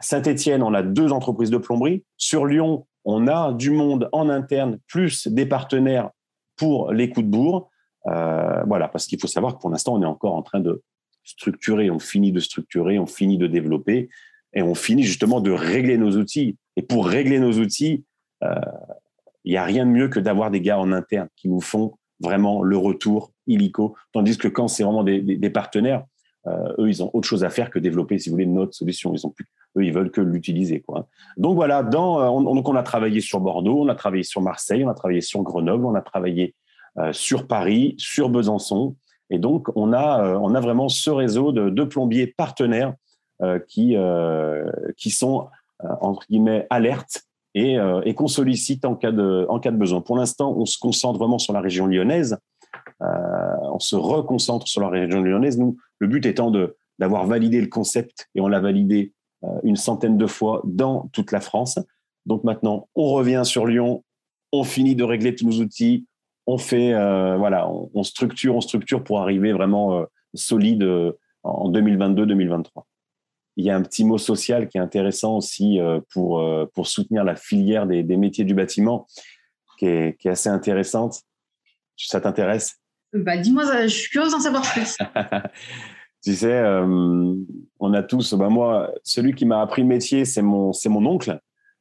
Saint-Étienne, 0.00 0.62
on 0.62 0.74
a 0.74 0.82
deux 0.82 1.12
entreprises 1.12 1.50
de 1.50 1.58
plomberie. 1.58 2.04
Sur 2.16 2.46
Lyon, 2.46 2.86
on 3.04 3.28
a 3.28 3.52
du 3.52 3.70
monde 3.70 4.08
en 4.12 4.28
interne, 4.28 4.78
plus 4.88 5.28
des 5.28 5.46
partenaires 5.46 6.10
pour 6.56 6.92
les 6.92 7.08
coups 7.10 7.26
de 7.26 7.30
bourre. 7.30 7.70
Euh, 8.06 8.62
voilà, 8.66 8.88
parce 8.88 9.06
qu'il 9.06 9.20
faut 9.20 9.28
savoir 9.28 9.56
que 9.56 9.60
pour 9.60 9.70
l'instant, 9.70 9.94
on 9.94 10.02
est 10.02 10.06
encore 10.06 10.34
en 10.34 10.42
train 10.42 10.60
de 10.60 10.82
structurer, 11.24 11.90
on 11.90 12.00
finit 12.00 12.32
de 12.32 12.40
structurer, 12.40 12.98
on 12.98 13.06
finit 13.06 13.38
de 13.38 13.46
développer 13.46 14.08
et 14.54 14.62
on 14.62 14.74
finit 14.74 15.02
justement 15.02 15.40
de 15.40 15.50
régler 15.50 15.98
nos 15.98 16.16
outils. 16.16 16.56
Et 16.76 16.82
pour 16.82 17.06
régler 17.06 17.38
nos 17.38 17.52
outils, 17.52 18.04
euh, 18.44 18.54
il 19.44 19.52
n'y 19.52 19.58
a 19.58 19.64
rien 19.64 19.86
de 19.86 19.90
mieux 19.90 20.08
que 20.08 20.20
d'avoir 20.20 20.50
des 20.50 20.60
gars 20.60 20.78
en 20.78 20.92
interne 20.92 21.28
qui 21.36 21.48
nous 21.48 21.60
font 21.60 21.94
vraiment 22.20 22.62
le 22.62 22.76
retour 22.76 23.32
illico. 23.46 23.96
Tandis 24.12 24.38
que 24.38 24.48
quand 24.48 24.68
c'est 24.68 24.84
vraiment 24.84 25.02
des, 25.04 25.50
partenaires, 25.50 26.04
euh, 26.46 26.74
eux, 26.78 26.88
ils 26.88 27.02
ont 27.02 27.10
autre 27.12 27.28
chose 27.28 27.44
à 27.44 27.50
faire 27.50 27.70
que 27.70 27.78
développer, 27.78 28.18
si 28.18 28.28
vous 28.28 28.34
voulez, 28.34 28.46
notre 28.46 28.74
solution. 28.74 29.12
Ils 29.14 29.26
ont 29.26 29.30
plus, 29.30 29.46
eux, 29.76 29.84
ils 29.84 29.92
veulent 29.92 30.10
que 30.10 30.20
l'utiliser. 30.20 30.84
Donc 31.36 31.56
voilà, 31.56 31.82
dans, 31.82 32.20
euh, 32.20 32.28
on, 32.28 32.54
donc 32.54 32.68
on 32.68 32.76
a 32.76 32.82
travaillé 32.82 33.20
sur 33.20 33.40
Bordeaux, 33.40 33.82
on 33.82 33.88
a 33.88 33.94
travaillé 33.94 34.22
sur 34.22 34.40
Marseille, 34.40 34.84
on 34.84 34.88
a 34.88 34.94
travaillé 34.94 35.20
sur 35.20 35.42
Grenoble, 35.42 35.84
on 35.84 35.94
a 35.94 36.02
travaillé 36.02 36.54
euh, 36.98 37.12
sur 37.12 37.46
Paris, 37.46 37.94
sur 37.98 38.28
Besançon. 38.28 38.96
Et 39.30 39.38
donc, 39.38 39.68
on 39.76 39.92
a, 39.92 40.36
on 40.38 40.54
a 40.54 40.60
vraiment 40.60 40.88
ce 40.88 41.08
réseau 41.08 41.52
de, 41.52 41.70
de 41.70 41.84
plombiers 41.84 42.26
partenaires 42.26 42.94
qui, 43.68 43.96
qui 44.96 45.10
sont, 45.10 45.48
entre 46.00 46.26
guillemets, 46.28 46.66
alertes 46.70 47.22
et, 47.54 47.76
et 48.04 48.14
qu'on 48.14 48.28
sollicite 48.28 48.84
en 48.84 48.94
cas, 48.94 49.12
de, 49.12 49.46
en 49.48 49.58
cas 49.58 49.70
de 49.70 49.76
besoin. 49.76 50.00
Pour 50.00 50.16
l'instant, 50.16 50.54
on 50.56 50.66
se 50.66 50.78
concentre 50.78 51.18
vraiment 51.18 51.38
sur 51.38 51.52
la 51.52 51.60
région 51.60 51.86
lyonnaise. 51.86 52.36
Euh, 53.02 53.56
on 53.72 53.78
se 53.78 53.96
reconcentre 53.96 54.68
sur 54.68 54.80
la 54.80 54.88
région 54.88 55.22
lyonnaise. 55.22 55.58
Nous, 55.58 55.76
le 55.98 56.06
but 56.06 56.24
étant 56.26 56.52
d'avoir 56.98 57.26
validé 57.26 57.60
le 57.60 57.66
concept 57.66 58.28
et 58.34 58.40
on 58.40 58.48
l'a 58.48 58.60
validé 58.60 59.12
euh, 59.44 59.48
une 59.64 59.76
centaine 59.76 60.16
de 60.16 60.26
fois 60.26 60.62
dans 60.64 61.08
toute 61.12 61.32
la 61.32 61.40
France. 61.40 61.78
Donc 62.26 62.44
maintenant, 62.44 62.88
on 62.94 63.08
revient 63.08 63.42
sur 63.44 63.66
Lyon, 63.66 64.04
on 64.52 64.64
finit 64.64 64.94
de 64.94 65.04
régler 65.04 65.34
tous 65.34 65.46
nos 65.46 65.60
outils, 65.60 66.06
on 66.46 66.58
fait 66.58 66.92
euh, 66.92 67.36
voilà, 67.36 67.68
on, 67.68 68.02
structure, 68.02 68.54
on 68.54 68.60
structure 68.60 69.02
pour 69.02 69.20
arriver 69.20 69.52
vraiment 69.52 70.04
solide 70.34 70.86
en 71.42 71.70
2022-2023. 71.70 72.84
Il 73.56 73.64
y 73.64 73.70
a 73.70 73.76
un 73.76 73.82
petit 73.82 74.04
mot 74.04 74.18
social 74.18 74.68
qui 74.68 74.78
est 74.78 74.80
intéressant 74.80 75.36
aussi 75.36 75.78
pour, 76.10 76.42
pour 76.72 76.86
soutenir 76.86 77.22
la 77.22 77.36
filière 77.36 77.86
des, 77.86 78.16
métiers 78.16 78.44
du 78.44 78.54
bâtiment, 78.54 79.06
qui 79.78 79.86
est, 79.86 80.18
qui 80.18 80.28
est 80.28 80.30
assez 80.30 80.48
intéressante. 80.48 81.20
Ça 81.96 82.20
t'intéresse? 82.20 82.80
Bah, 83.12 83.36
Dis-moi, 83.36 83.64
je 83.82 83.88
suis 83.88 84.10
curieuse 84.10 84.32
d'en 84.32 84.40
savoir 84.40 84.62
plus. 84.62 84.96
tu 86.24 86.34
sais, 86.34 86.52
euh, 86.52 87.34
on 87.78 87.94
a 87.94 88.02
tous, 88.02 88.34
bah, 88.34 88.48
moi, 88.48 88.92
celui 89.02 89.34
qui 89.34 89.44
m'a 89.44 89.60
appris 89.60 89.82
le 89.82 89.88
métier, 89.88 90.24
c'est 90.24 90.42
mon, 90.42 90.72
c'est 90.72 90.88
mon 90.88 91.04
oncle. 91.06 91.38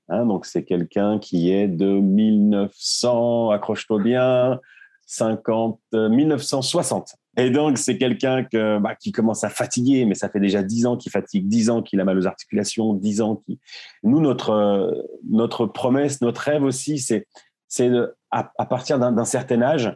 Hein, 0.10 0.26
donc, 0.26 0.46
c'est 0.46 0.64
quelqu'un 0.64 1.20
qui 1.20 1.52
est 1.52 1.68
de 1.68 1.88
1900, 1.88 3.52
accroche-toi 3.52 4.02
bien, 4.02 4.60
50, 5.06 5.80
1960. 5.94 7.16
Et 7.38 7.50
donc, 7.50 7.78
c'est 7.78 7.98
quelqu'un 7.98 8.44
que, 8.44 8.78
bah, 8.80 8.96
qui 8.96 9.12
commence 9.12 9.44
à 9.44 9.50
fatiguer, 9.50 10.06
mais 10.06 10.16
ça 10.16 10.30
fait 10.30 10.40
déjà 10.40 10.64
10 10.64 10.86
ans 10.86 10.98
qu'il 10.98 11.12
fatigue, 11.12 11.48
10 11.48 11.70
ans 11.70 11.82
qu'il 11.82 12.00
a 12.02 12.04
mal 12.04 12.18
aux 12.18 12.28
articulations, 12.28 12.94
10 12.94 13.22
ans 13.22 13.36
qu'il... 13.38 13.58
Nous, 14.04 14.20
notre, 14.20 15.08
notre 15.30 15.66
promesse, 15.66 16.22
notre 16.22 16.42
rêve 16.42 16.64
aussi, 16.64 17.00
c'est, 17.00 17.28
c'est 17.68 17.90
à, 18.32 18.66
partir 18.66 19.00
d'un 19.00 19.26
certain 19.26 19.62
âge, 19.62 19.94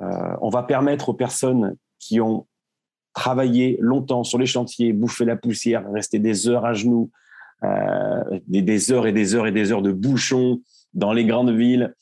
euh, 0.00 0.06
on 0.40 0.48
va 0.48 0.62
permettre 0.62 1.10
aux 1.10 1.14
personnes 1.14 1.76
qui 1.98 2.20
ont 2.20 2.46
travaillé 3.14 3.76
longtemps 3.80 4.24
sur 4.24 4.38
les 4.38 4.46
chantiers, 4.46 4.92
bouffé 4.92 5.24
la 5.24 5.36
poussière, 5.36 5.84
rester 5.92 6.18
des 6.18 6.48
heures 6.48 6.64
à 6.64 6.72
genoux, 6.72 7.10
euh, 7.64 8.40
des, 8.46 8.92
heures 8.92 9.06
et 9.06 9.12
des 9.12 9.34
heures 9.34 9.46
et 9.46 9.52
des 9.52 9.72
heures 9.72 9.82
de 9.82 9.92
bouchons 9.92 10.62
dans 10.94 11.12
les 11.12 11.24
grandes 11.24 11.54
villes, 11.54 11.94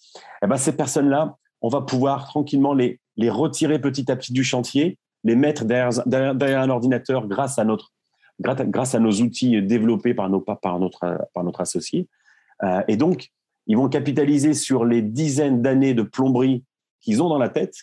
eh 0.43 0.47
ben, 0.47 0.57
ces 0.57 0.77
personnes-là, 0.77 1.37
on 1.61 1.69
va 1.69 1.83
pouvoir 1.83 2.27
tranquillement 2.27 2.73
les, 2.73 3.01
les 3.21 3.29
retirer 3.29 3.79
petit 3.79 4.11
à 4.11 4.17
petit 4.17 4.33
du 4.33 4.43
chantier, 4.43 4.99
les 5.25 5.37
mettre 5.37 5.67
derrière, 5.67 6.63
un 6.63 6.71
ordinateur 6.71 7.27
grâce 7.27 7.59
à, 7.59 7.65
notre, 7.65 7.93
grâce 8.41 8.95
à 8.95 8.99
nos 8.99 9.13
outils 9.13 9.61
développés 9.61 10.15
par, 10.15 10.31
nos, 10.31 10.41
par, 10.41 10.79
notre, 10.81 11.19
par 11.35 11.45
notre 11.45 11.61
associé. 11.61 12.09
Euh, 12.63 12.83
et 12.89 12.97
donc, 12.97 13.29
ils 13.67 13.77
vont 13.77 13.91
capitaliser 13.91 14.55
sur 14.55 14.87
les 14.87 15.03
dizaines 15.03 15.61
d'années 15.61 15.93
de 15.93 16.03
plomberie 16.03 16.65
qu'ils 17.01 17.23
ont 17.23 17.29
dans 17.29 17.39
la 17.39 17.51
tête 17.51 17.75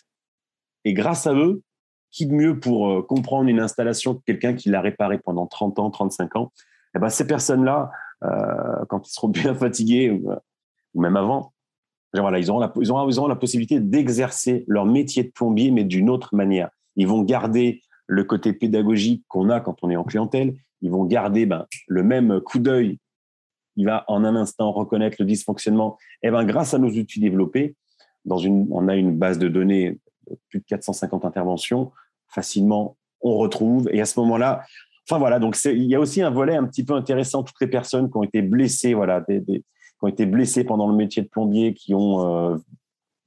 et 0.84 0.92
grâce 0.92 1.28
à 1.28 1.34
eux, 1.34 1.62
qui 2.10 2.26
de 2.26 2.32
mieux 2.32 2.58
pour 2.58 2.88
euh, 2.88 3.02
comprendre 3.02 3.48
une 3.48 3.60
installation 3.60 4.14
que 4.14 4.22
quelqu'un 4.26 4.54
qui 4.54 4.70
l'a 4.70 4.80
réparée 4.80 5.18
pendant 5.18 5.46
30 5.46 5.78
ans, 5.78 5.90
35 5.90 6.34
ans? 6.34 6.52
Eh 6.96 6.98
ben, 6.98 7.10
Ces 7.10 7.28
personnes-là, 7.28 7.92
euh, 8.24 8.84
quand 8.88 9.06
ils 9.06 9.12
seront 9.12 9.28
bien 9.28 9.54
fatigués, 9.54 10.10
ou, 10.10 11.00
même 11.00 11.16
avant, 11.16 11.52
voilà, 12.14 12.38
ils, 12.38 12.50
auront 12.50 12.60
la, 12.60 12.72
ils, 12.80 12.90
auront, 12.90 13.28
la 13.28 13.36
possibilité 13.36 13.80
d'exercer 13.80 14.64
leur 14.66 14.86
métier 14.86 15.24
de 15.24 15.30
plombier, 15.30 15.70
mais 15.70 15.84
d'une 15.84 16.08
autre 16.10 16.34
manière. 16.34 16.70
Ils 16.96 17.06
vont 17.06 17.22
garder 17.22 17.82
le 18.06 18.24
côté 18.24 18.52
pédagogique 18.52 19.24
qu'on 19.28 19.50
a 19.50 19.60
quand 19.60 19.76
on 19.82 19.90
est 19.90 19.96
en 19.96 20.04
clientèle. 20.04 20.54
Ils 20.80 20.90
vont 20.90 21.04
garder 21.04 21.44
ben, 21.44 21.66
le 21.86 22.02
même 22.02 22.40
coup 22.40 22.58
d'œil. 22.58 22.98
Il 23.76 23.84
va 23.84 24.04
en 24.08 24.24
un 24.24 24.34
instant 24.34 24.72
reconnaître 24.72 25.16
le 25.20 25.26
dysfonctionnement. 25.26 25.98
Et 26.22 26.28
eh 26.28 26.30
ben, 26.30 26.44
grâce 26.44 26.74
à 26.74 26.78
nos 26.78 26.90
outils 26.90 27.20
développés, 27.20 27.76
dans 28.24 28.38
une, 28.38 28.66
on 28.70 28.88
a 28.88 28.96
une 28.96 29.16
base 29.16 29.38
de 29.38 29.48
données 29.48 29.98
plus 30.48 30.60
de 30.60 30.64
450 30.64 31.24
interventions, 31.24 31.92
facilement 32.28 32.96
on 33.20 33.36
retrouve. 33.36 33.88
Et 33.92 34.00
à 34.00 34.04
ce 34.04 34.18
moment-là, 34.20 34.62
enfin 35.08 35.18
voilà, 35.18 35.38
donc 35.38 35.56
il 35.64 35.84
y 35.84 35.94
a 35.94 36.00
aussi 36.00 36.22
un 36.22 36.30
volet 36.30 36.56
un 36.56 36.64
petit 36.64 36.84
peu 36.84 36.94
intéressant, 36.94 37.42
toutes 37.42 37.60
les 37.60 37.66
personnes 37.66 38.10
qui 38.10 38.16
ont 38.16 38.22
été 38.22 38.42
blessées, 38.42 38.94
voilà, 38.94 39.24
des, 39.28 39.64
qui 39.98 40.04
ont 40.04 40.08
été 40.08 40.26
blessées 40.26 40.64
pendant 40.64 40.88
le 40.88 40.94
métier 40.94 41.22
de 41.22 41.28
plombier, 41.28 41.74
qui 41.74 41.94
ont 41.94 42.52
euh, 42.52 42.56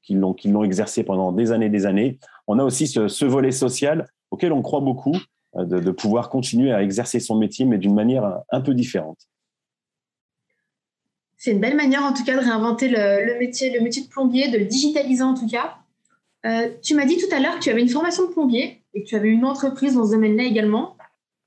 qui 0.01 0.15
l'ont 0.15 0.63
exercé 0.63 1.03
pendant 1.03 1.31
des 1.31 1.51
années, 1.51 1.69
des 1.69 1.85
années. 1.85 2.19
On 2.47 2.59
a 2.59 2.63
aussi 2.63 2.87
ce, 2.87 3.25
volet 3.25 3.51
social 3.51 4.07
auquel 4.31 4.51
on 4.51 4.61
croit 4.61 4.81
beaucoup, 4.81 5.15
euh, 5.55 5.65
de, 5.65 5.91
pouvoir 5.91 6.29
continuer 6.29 6.71
à 6.71 6.81
exercer 6.81 7.19
son 7.19 7.35
métier, 7.35 7.65
mais 7.65 7.77
d'une 7.77 7.93
manière 7.93 8.41
un, 8.51 8.61
peu 8.61 8.73
différente. 8.73 9.19
C'est 11.37 11.51
une 11.51 11.59
belle 11.59 11.75
manière, 11.75 12.03
en 12.03 12.13
tout 12.13 12.23
cas, 12.23 12.35
de 12.35 12.43
réinventer 12.43 12.87
le, 12.87 13.25
le, 13.25 13.39
métier, 13.39 13.71
le 13.71 13.81
métier 13.81 14.03
de 14.03 14.07
plombier, 14.07 14.49
de 14.49 14.57
le 14.57 14.65
digitaliser 14.65 15.23
en 15.23 15.33
tout 15.33 15.47
cas. 15.47 15.77
Euh, 16.45 16.69
tu 16.81 16.95
m'as 16.95 17.05
dit 17.05 17.17
tout 17.17 17.33
à 17.33 17.39
l'heure 17.39 17.55
que 17.55 17.63
tu 17.63 17.69
avais 17.69 17.81
une 17.81 17.89
formation 17.89 18.27
de 18.27 18.31
plombier 18.31 18.83
et 18.93 19.03
que 19.03 19.07
tu 19.07 19.15
avais 19.15 19.29
une 19.29 19.45
entreprise 19.45 19.93
dans 19.93 20.05
ce 20.05 20.11
domaine-là 20.11 20.43
également. 20.43 20.97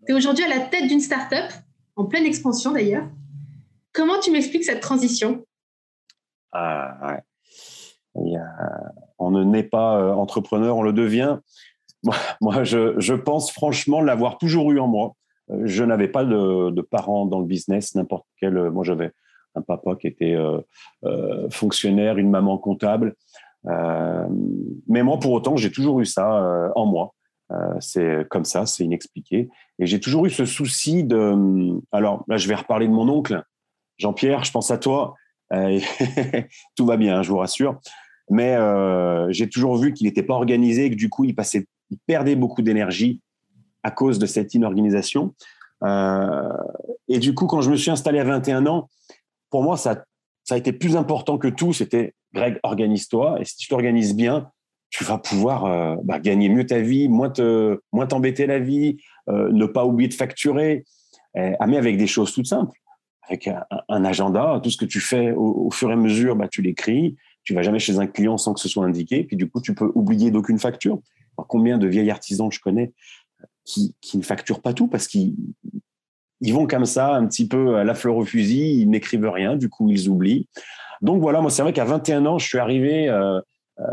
Tu 0.07 0.12
es 0.12 0.14
aujourd'hui 0.14 0.45
à 0.45 0.49
la 0.49 0.61
tête 0.61 0.87
d'une 0.87 1.00
start-up, 1.00 1.50
en 1.97 2.04
pleine 2.04 2.25
expansion 2.25 2.73
d'ailleurs. 2.73 3.09
Comment 3.94 4.20
tu 4.20 4.30
m'expliques 4.30 4.64
cette 4.64 4.80
transition? 4.80 5.44
Ah, 6.52 7.20
On 8.14 9.30
ne 9.30 9.42
naît 9.44 9.62
pas 9.62 9.98
euh, 9.98 10.12
entrepreneur, 10.12 10.76
on 10.76 10.82
le 10.82 10.92
devient. 10.92 11.38
Moi, 12.42 12.64
je, 12.64 13.14
pense 13.14 13.50
franchement 13.50 14.02
l'avoir 14.02 14.36
toujours 14.36 14.70
eu 14.72 14.78
en 14.78 14.86
moi. 14.86 15.14
Euh, 15.50 15.62
je 15.64 15.82
n'avais 15.82 16.08
pas 16.08 16.24
de, 16.24 16.80
parents 16.82 17.24
dans 17.24 17.40
le 17.40 17.46
business, 17.46 17.94
n'importe 17.94 18.26
quel. 18.38 18.70
Moi, 18.70 18.84
j'avais 18.84 19.12
un 19.54 19.62
papa 19.62 19.94
qui 19.94 20.08
était 20.08 20.36
fonctionnaire, 21.50 22.18
une 22.18 22.28
maman 22.28 22.58
comptable. 22.58 23.14
Euh, 23.66 24.26
mais 24.88 25.02
moi, 25.02 25.18
pour 25.18 25.32
autant, 25.32 25.56
j'ai 25.56 25.70
toujours 25.70 26.00
eu 26.00 26.06
ça 26.06 26.42
euh, 26.42 26.70
en 26.74 26.86
moi. 26.86 27.14
Euh, 27.52 27.74
c'est 27.80 28.26
comme 28.30 28.44
ça, 28.44 28.66
c'est 28.66 28.84
inexpliqué. 28.84 29.48
Et 29.78 29.86
j'ai 29.86 30.00
toujours 30.00 30.26
eu 30.26 30.30
ce 30.30 30.44
souci 30.44 31.04
de. 31.04 31.80
Alors 31.92 32.24
là, 32.28 32.36
je 32.36 32.48
vais 32.48 32.54
reparler 32.54 32.86
de 32.86 32.92
mon 32.92 33.08
oncle, 33.08 33.42
Jean-Pierre. 33.98 34.44
Je 34.44 34.52
pense 34.52 34.70
à 34.70 34.78
toi. 34.78 35.14
tout 36.76 36.86
va 36.86 36.96
bien, 36.96 37.22
je 37.22 37.30
vous 37.30 37.38
rassure. 37.38 37.78
Mais 38.28 38.56
j'ai 39.30 39.48
toujours 39.48 39.76
vu 39.76 39.92
qu'il 39.92 40.06
n'était 40.06 40.22
pas 40.22 40.34
organisé, 40.34 40.86
et 40.86 40.90
que 40.90 40.96
du 40.96 41.08
coup, 41.08 41.24
il 41.24 41.34
perdait 42.06 42.34
beaucoup 42.34 42.62
d'énergie 42.62 43.20
à 43.84 43.90
cause 43.90 44.18
de 44.18 44.26
cette 44.26 44.54
inorganisation. 44.54 45.34
et 45.82 47.18
du 47.18 47.34
coup, 47.34 47.46
quand 47.46 47.60
je 47.60 47.70
me 47.70 47.76
suis 47.76 47.90
installé 47.90 48.18
à 48.18 48.24
21 48.24 48.66
ans, 48.66 48.88
pour 49.54 49.62
moi, 49.62 49.76
ça, 49.76 50.04
a 50.50 50.56
été 50.56 50.72
plus 50.72 50.96
important 50.96 51.38
que 51.38 51.46
tout. 51.46 51.72
C'était 51.72 52.12
Greg, 52.32 52.58
organise-toi. 52.64 53.36
Et 53.40 53.44
si 53.44 53.56
tu 53.56 53.68
t'organises 53.68 54.16
bien, 54.16 54.50
tu 54.90 55.04
vas 55.04 55.18
pouvoir 55.18 55.64
euh, 55.66 55.94
bah, 56.02 56.18
gagner 56.18 56.48
mieux 56.48 56.66
ta 56.66 56.80
vie, 56.80 57.08
moins 57.08 57.30
te, 57.30 57.78
moins 57.92 58.08
t'embêter 58.08 58.48
la 58.48 58.58
vie, 58.58 58.96
euh, 59.28 59.52
ne 59.52 59.66
pas 59.66 59.84
oublier 59.84 60.08
de 60.08 60.14
facturer. 60.14 60.84
ah, 61.36 61.66
mais 61.68 61.76
avec 61.76 61.98
des 61.98 62.08
choses 62.08 62.32
toutes 62.32 62.48
simples, 62.48 62.76
avec 63.28 63.49
un, 63.88 64.04
agenda, 64.04 64.61
tout 64.62 64.71
ce 64.71 64.76
que 64.76 64.85
tu 64.85 65.00
fais 65.00 65.33
au, 65.33 65.71
fur 65.71 65.90
et 65.90 65.95
à 65.95 65.97
mesure, 65.97 66.37
bah, 66.37 66.49
tu 66.49 66.62
l'écris. 66.62 67.16
Tu 67.43 67.54
vas 67.54 67.62
jamais 67.62 67.78
chez 67.78 67.99
un 67.99 68.07
client 68.07 68.37
sans 68.38 68.54
que 68.54 68.61
ce 68.61 68.69
soit 68.69 68.85
indiqué. 68.85 69.25
Puis 69.25 69.37
du 69.37 69.49
coup, 69.49 69.61
tu 69.61 69.75
peux 69.75 69.90
oublier 69.95 70.31
d'aucune 70.31 70.59
facture. 70.59 71.00
combien 71.37 71.78
de 71.78 71.87
vieils 71.87 72.11
artisans 72.11 72.50
je 72.50 72.61
connais 72.61 72.93
qui, 73.64 73.95
qui 74.00 74.19
ne 74.19 74.23
facturent 74.23 74.61
pas 74.61 74.73
tout 74.73 74.88
parce 74.88 75.07
qu'ils 75.07 75.35
ils 76.40 76.52
vont 76.52 76.66
comme 76.66 76.85
ça, 76.85 77.14
un 77.14 77.26
petit 77.26 77.49
peu 77.49 77.76
à 77.76 77.85
la 77.85 77.95
fleur 77.95 78.16
au 78.16 78.25
fusil, 78.25 78.81
ils 78.81 78.88
n'écrivent 78.90 79.28
rien, 79.28 79.57
du 79.57 79.71
coup, 79.71 79.88
ils 79.88 80.09
oublient. 80.09 80.47
Donc 81.00 81.21
voilà, 81.21 81.40
moi, 81.40 81.50
c'est 81.50 81.62
vrai 81.62 81.73
qu'à 81.73 81.85
21 81.85 82.26
ans, 82.26 82.38
je 82.38 82.47
suis 82.47 82.59
arrivé, 82.59 83.09
euh, 83.09 83.40
euh, 83.81 83.85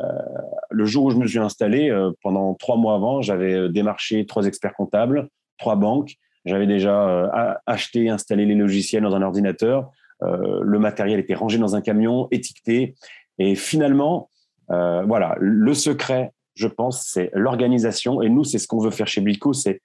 le 0.70 0.86
jour 0.86 1.06
où 1.06 1.12
je 1.12 1.18
me 1.18 1.26
suis 1.28 1.40
installé, 1.40 1.90
euh, 1.90 2.12
pendant 2.22 2.54
trois 2.56 2.78
mois 2.78 2.96
avant, 2.96 3.22
j'avais 3.22 3.70
démarché 3.70 4.26
trois 4.26 4.46
experts 4.46 4.74
comptables, 4.74 5.30
trois 5.58 5.76
banques, 5.76 6.16
J'avais 6.46 6.68
déjà 6.68 7.60
acheté, 7.68 8.10
installé 8.10 8.46
les 8.46 8.56
logiciels 8.56 9.04
dans 9.04 9.16
un 9.16 9.22
ordinateur. 9.22 9.92
le 10.22 10.80
matériel 10.80 11.20
était 11.20 11.36
rangé 11.36 11.58
dans 11.60 11.76
un 11.76 11.82
camion, 11.82 12.28
étiqueté. 12.32 12.96
Et 13.38 13.56
finalement, 13.56 14.30
voilà, 14.70 15.36
le 15.40 15.74
secret, 15.76 16.32
je 16.56 16.68
pense, 16.68 17.04
c'est 17.06 17.30
l'organisation. 17.34 18.24
Et 18.24 18.30
nous, 18.30 18.44
c'est 18.44 18.58
ce 18.58 18.68
qu'on 18.68 18.80
veut 18.80 18.90
faire 18.90 19.08
chez 19.08 19.22
Blico, 19.22 19.54
c'est 19.54 19.82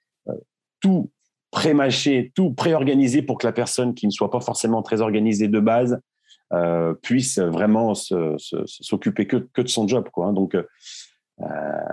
tout 0.79 1.11
pré-mâcher, 1.51 2.31
tout 2.35 2.51
pré-organiser 2.51 3.21
pour 3.21 3.37
que 3.37 3.47
la 3.47 3.53
personne 3.53 3.93
qui 3.93 4.05
ne 4.05 4.11
soit 4.11 4.29
pas 4.29 4.41
forcément 4.41 4.81
très 4.81 5.01
organisée 5.01 5.47
de 5.47 5.59
base 5.59 5.99
euh, 6.53 6.93
puisse 6.93 7.39
vraiment 7.39 7.93
s'occuper 7.93 9.27
que, 9.27 9.37
de 9.37 9.67
son 9.67 9.87
job. 9.87 10.07
Quoi. 10.11 10.27
Hein. 10.27 10.33
Donc, 10.33 10.55
euh, 10.55 10.63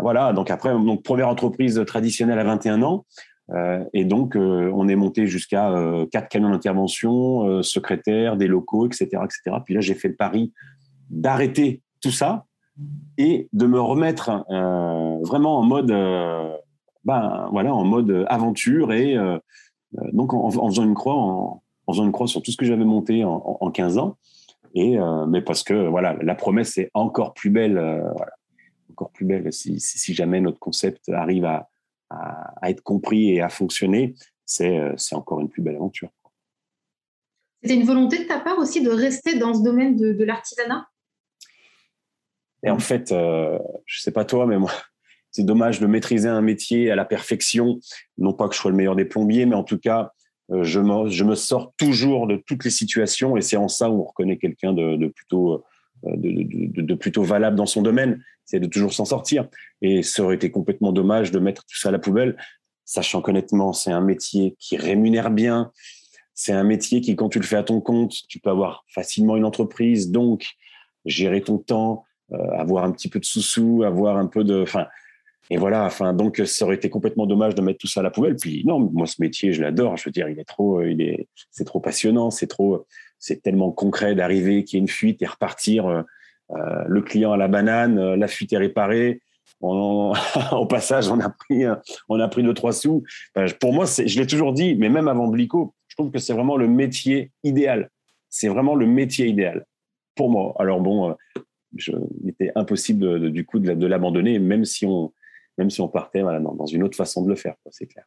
voilà. 0.00 0.33
Donc 0.33 0.50
après, 0.50 0.71
donc 0.71 1.02
première 1.02 1.28
entreprise 1.28 1.83
traditionnelle 1.87 2.38
à 2.38 2.44
21 2.44 2.83
ans. 2.83 3.04
Euh, 3.50 3.84
et 3.92 4.04
donc, 4.04 4.36
on 4.36 4.88
est 4.88 4.96
monté 4.96 5.26
jusqu'à 5.26 5.72
quatre 6.10 6.28
camions 6.28 6.50
d'intervention, 6.50 7.62
secrétaire, 7.62 8.36
des 8.36 8.46
locaux, 8.46 8.86
etc., 8.86 9.08
etc. 9.24 9.56
Puis 9.64 9.74
là, 9.74 9.80
j'ai 9.80 9.94
fait 9.94 10.08
le 10.08 10.16
pari 10.16 10.52
d'arrêter 11.10 11.82
tout 12.00 12.10
ça 12.10 12.46
et 13.18 13.48
de 13.52 13.66
me 13.66 13.80
remettre 13.80 14.44
vraiment 15.22 15.58
en 15.58 15.62
mode 15.62 15.92
ben, 17.04 17.48
voilà, 17.52 17.74
en 17.74 17.84
mode 17.84 18.24
aventure 18.28 18.92
et 18.92 19.16
euh, 19.16 19.38
euh, 19.98 20.10
donc 20.12 20.32
en, 20.32 20.50
faisant 20.50 20.84
une 20.84 20.94
croix, 20.94 21.14
en, 21.14 21.62
faisant 21.88 22.04
une 22.04 22.12
croix 22.12 22.26
sur 22.26 22.42
tout 22.42 22.50
ce 22.50 22.56
que 22.56 22.64
j'avais 22.64 22.84
monté 22.84 23.24
en, 23.24 23.58
en, 23.60 23.70
15 23.70 23.98
ans. 23.98 24.16
Et 24.74 24.98
euh, 24.98 25.26
mais 25.26 25.42
parce 25.42 25.62
que 25.62 25.88
voilà, 25.88 26.16
la 26.20 26.34
promesse 26.34 26.78
est 26.78 26.90
encore 26.94 27.34
plus 27.34 27.50
belle, 27.50 27.78
encore 28.90 29.10
plus 29.10 29.24
belle 29.24 29.52
si, 29.52 29.78
jamais 30.14 30.40
notre 30.40 30.58
concept 30.58 31.08
arrive 31.10 31.44
à, 31.44 31.68
à, 32.61 32.71
être 32.71 32.83
compris 32.83 33.30
et 33.33 33.40
à 33.40 33.49
fonctionner, 33.49 34.14
c'est 34.44 34.78
c'est 34.97 35.14
encore 35.14 35.40
une 35.40 35.49
plus 35.49 35.62
belle 35.62 35.76
aventure. 35.76 36.11
C'était 37.62 37.76
une 37.76 37.87
volonté 37.87 38.18
de 38.18 38.25
ta 38.25 38.40
part 38.40 38.59
aussi 38.59 38.83
de 38.83 38.90
rester 38.90 39.38
dans 39.38 39.54
ce 39.54 39.62
domaine 39.62 39.97
de, 39.97 40.12
de 40.12 40.25
l'artisanat? 40.25 40.87
Et 42.64 42.71
en 42.71 42.78
fait, 42.78 43.12
euh, 43.12 43.59
je 43.87 44.00
sais 44.00 44.11
pas 44.11 44.25
toi, 44.25 44.47
mais 44.47 44.59
moi, 44.59 44.73
c'est 45.30 45.44
dommage 45.44 45.80
de 45.80 45.87
maîtriser 45.87 46.28
un 46.28 46.40
métier 46.40 46.90
à 46.90 46.97
la 46.97 47.04
perfection. 47.04 47.78
Non 48.18 48.33
pas 48.33 48.49
que 48.49 48.54
je 48.54 48.61
sois 48.61 48.71
le 48.71 48.76
meilleur 48.76 48.97
des 48.97 49.04
plombiers, 49.04 49.47
mais 49.47 49.54
en 49.54 49.64
tout 49.64 49.78
cas, 49.78 50.12
euh, 50.50 50.64
je 50.64 50.80
me, 50.80 51.09
je 51.09 51.25
me 51.25 51.35
sors 51.35 51.73
toujours 51.76 52.26
de 52.26 52.42
toutes 52.47 52.64
les 52.64 52.71
situations 52.71 53.37
et 53.37 53.42
c'est 53.42 53.56
en 53.56 53.68
ça 53.68 53.90
où 53.90 54.00
on 54.00 54.04
reconnaît 54.04 54.38
quelqu'un 54.38 54.73
de, 54.73 55.06
plutôt 55.09 55.64
euh, 56.06 56.16
de, 56.16 56.94
plutôt 56.94 57.23
valable 57.23 57.56
dans 57.56 57.66
son 57.66 57.82
domaine, 57.82 58.23
c'est 58.44 58.61
de 58.61 58.66
toujours 58.66 58.92
s'en 58.92 59.04
sortir. 59.04 59.49
Et 59.82 60.02
ça 60.02 60.23
aurait 60.23 60.37
été 60.37 60.50
complètement 60.50 60.92
dommage 60.92 61.30
de 61.30 61.38
mettre 61.38 61.64
tout 61.64 61.76
ça 61.76 61.88
à 61.88 61.92
la 61.92 61.99
poubelle, 61.99 62.37
sachant 62.84 63.23
qu'honnêtement, 63.23 63.73
c'est 63.73 63.92
un 63.92 64.00
métier 64.00 64.56
qui 64.58 64.76
rémunère 64.76 65.30
bien. 65.30 65.73
C'est 66.34 66.52
un 66.52 66.64
métier 66.64 67.00
qui, 67.00 67.16
quand 67.16 67.28
tu 67.28 67.38
le 67.38 67.44
fais 67.44 67.56
à 67.56 67.62
ton 67.62 67.80
compte, 67.80 68.14
tu 68.28 68.40
peux 68.40 68.50
avoir 68.50 68.84
facilement 68.88 69.37
une 69.37 69.44
entreprise, 69.44 70.11
donc 70.11 70.46
gérer 71.04 71.40
ton 71.40 71.58
temps, 71.58 72.04
euh, 72.32 72.50
avoir 72.52 72.84
un 72.84 72.90
petit 72.90 73.08
peu 73.08 73.20
de 73.20 73.25
sous-sous, 73.25 73.82
avoir 73.84 74.16
un 74.16 74.26
peu 74.26 74.42
de, 74.42 74.62
enfin, 74.62 74.87
et 75.50 75.58
voilà, 75.58 75.84
enfin, 75.84 76.14
donc 76.14 76.40
ça 76.46 76.64
aurait 76.64 76.76
été 76.76 76.88
complètement 76.88 77.26
dommage 77.26 77.54
de 77.54 77.61
mettre 77.61 77.78
tout 77.78 77.87
ça 77.87 78.00
à 78.00 78.02
la 78.02 78.11
poubelle. 78.11 78.37
Puis 78.37 78.64
non, 78.64 78.78
moi 78.80 79.06
ce 79.06 79.20
métier, 79.20 79.52
je 79.52 79.62
l'adore. 79.62 79.96
Je 79.96 80.04
veux 80.06 80.11
dire, 80.11 80.28
il 80.28 80.38
est 80.38 80.44
trop, 80.44 80.82
il 80.82 81.02
est, 81.02 81.28
c'est 81.50 81.64
trop 81.64 81.80
passionnant, 81.80 82.30
c'est 82.30 82.46
trop, 82.46 82.87
c'est 83.24 83.42
tellement 83.42 83.72
concret 83.72 84.14
d'arriver 84.14 84.64
qu'il 84.64 84.76
y 84.76 84.78
ait 84.78 84.82
une 84.82 84.88
fuite 84.88 85.22
et 85.22 85.26
repartir. 85.26 85.86
Euh, 85.86 86.02
euh 86.50 86.84
le 86.86 87.00
client 87.00 87.32
à 87.32 87.36
la 87.36 87.48
banane, 87.48 87.98
euh, 87.98 88.16
la 88.16 88.28
fuite 88.28 88.52
est 88.52 88.58
réparée. 88.58 89.20
Au 89.60 90.66
passage, 90.68 91.08
on 91.08 91.20
a 91.20 91.30
pris, 91.30 91.64
on 92.10 92.20
a 92.20 92.28
pris 92.28 92.42
deux 92.42 92.52
trois 92.52 92.72
sous. 92.74 93.02
pour 93.60 93.72
moi, 93.72 93.86
je 93.86 94.20
l'ai 94.20 94.26
toujours 94.26 94.52
dit, 94.52 94.74
mais 94.74 94.90
même 94.90 95.08
avant 95.08 95.28
Blico, 95.28 95.74
je 95.88 95.96
trouve 95.96 96.10
que 96.10 96.18
c'est 96.18 96.34
vraiment 96.34 96.58
le 96.58 96.68
métier 96.68 97.30
idéal. 97.44 97.90
C'est 98.28 98.48
vraiment 98.48 98.74
le 98.74 98.84
métier 98.84 99.26
idéal 99.26 99.64
pour 100.16 100.28
moi. 100.28 100.54
Alors 100.58 100.80
bon, 100.80 101.16
il 101.72 102.28
était 102.28 102.52
impossible 102.56 103.20
de, 103.20 103.28
du 103.30 103.46
coup 103.46 103.58
de 103.58 103.87
l'abandonner, 103.87 104.38
même 104.38 104.66
si 104.66 104.84
on 104.84 105.14
même 105.58 105.70
si 105.70 105.80
on 105.80 105.88
partait 105.88 106.22
voilà, 106.22 106.40
dans, 106.40 106.66
une 106.66 106.82
autre 106.82 106.96
façon 106.96 107.22
de 107.22 107.28
le 107.28 107.37
faire, 107.37 107.54
c'est 107.70 107.87
clair. 107.87 108.04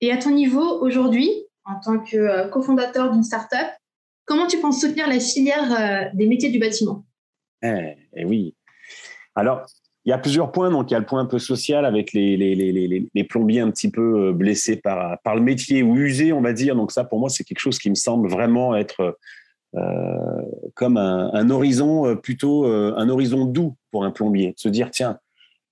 Et 0.00 0.10
à 0.10 0.18
ton 0.18 0.30
niveau 0.30 0.82
aujourd'hui, 0.82 1.45
en 1.66 1.80
tant 1.80 1.98
que 1.98 2.16
euh, 2.16 2.48
cofondateur 2.48 3.10
d'une 3.10 3.22
startup, 3.22 3.68
comment 4.24 4.46
tu 4.46 4.58
penses 4.58 4.80
soutenir 4.80 5.08
la 5.08 5.20
filière 5.20 5.72
euh, 5.72 6.08
des 6.14 6.26
métiers 6.26 6.50
du 6.50 6.58
bâtiment? 6.58 7.04
Eh, 7.62 7.96
eh, 8.14 8.24
oui. 8.24 8.54
Alors, 9.34 9.66
il 10.04 10.10
y 10.10 10.12
a 10.12 10.18
plusieurs 10.18 10.52
points. 10.52 10.70
Donc, 10.70 10.90
il 10.90 10.94
y 10.94 10.96
a 10.96 11.00
le 11.00 11.06
point 11.06 11.20
un 11.20 11.26
peu 11.26 11.38
social 11.38 11.84
avec 11.84 12.12
les, 12.12 13.24
plombiers 13.28 13.60
un 13.60 13.70
petit 13.70 13.90
peu 13.90 14.28
euh, 14.28 14.32
blessés 14.32 14.76
par, 14.76 15.18
le 15.34 15.40
métier 15.40 15.82
ou 15.82 15.96
usés, 15.96 16.32
on 16.32 16.40
va 16.40 16.52
dire. 16.52 16.76
Donc, 16.76 16.92
ça, 16.92 17.04
pour 17.04 17.18
moi, 17.18 17.28
c'est 17.28 17.44
quelque 17.44 17.58
chose 17.58 17.78
qui 17.78 17.90
me 17.90 17.96
semble 17.96 18.28
vraiment 18.28 18.76
être 18.76 19.18
comme 20.74 20.96
un, 20.96 21.50
horizon 21.50 22.16
plutôt 22.16 22.64
un 22.64 23.08
horizon 23.10 23.44
doux 23.44 23.76
pour 23.90 24.04
un 24.04 24.10
plombier. 24.10 24.54
Se 24.56 24.70
dire, 24.70 24.90
tiens, 24.90 25.18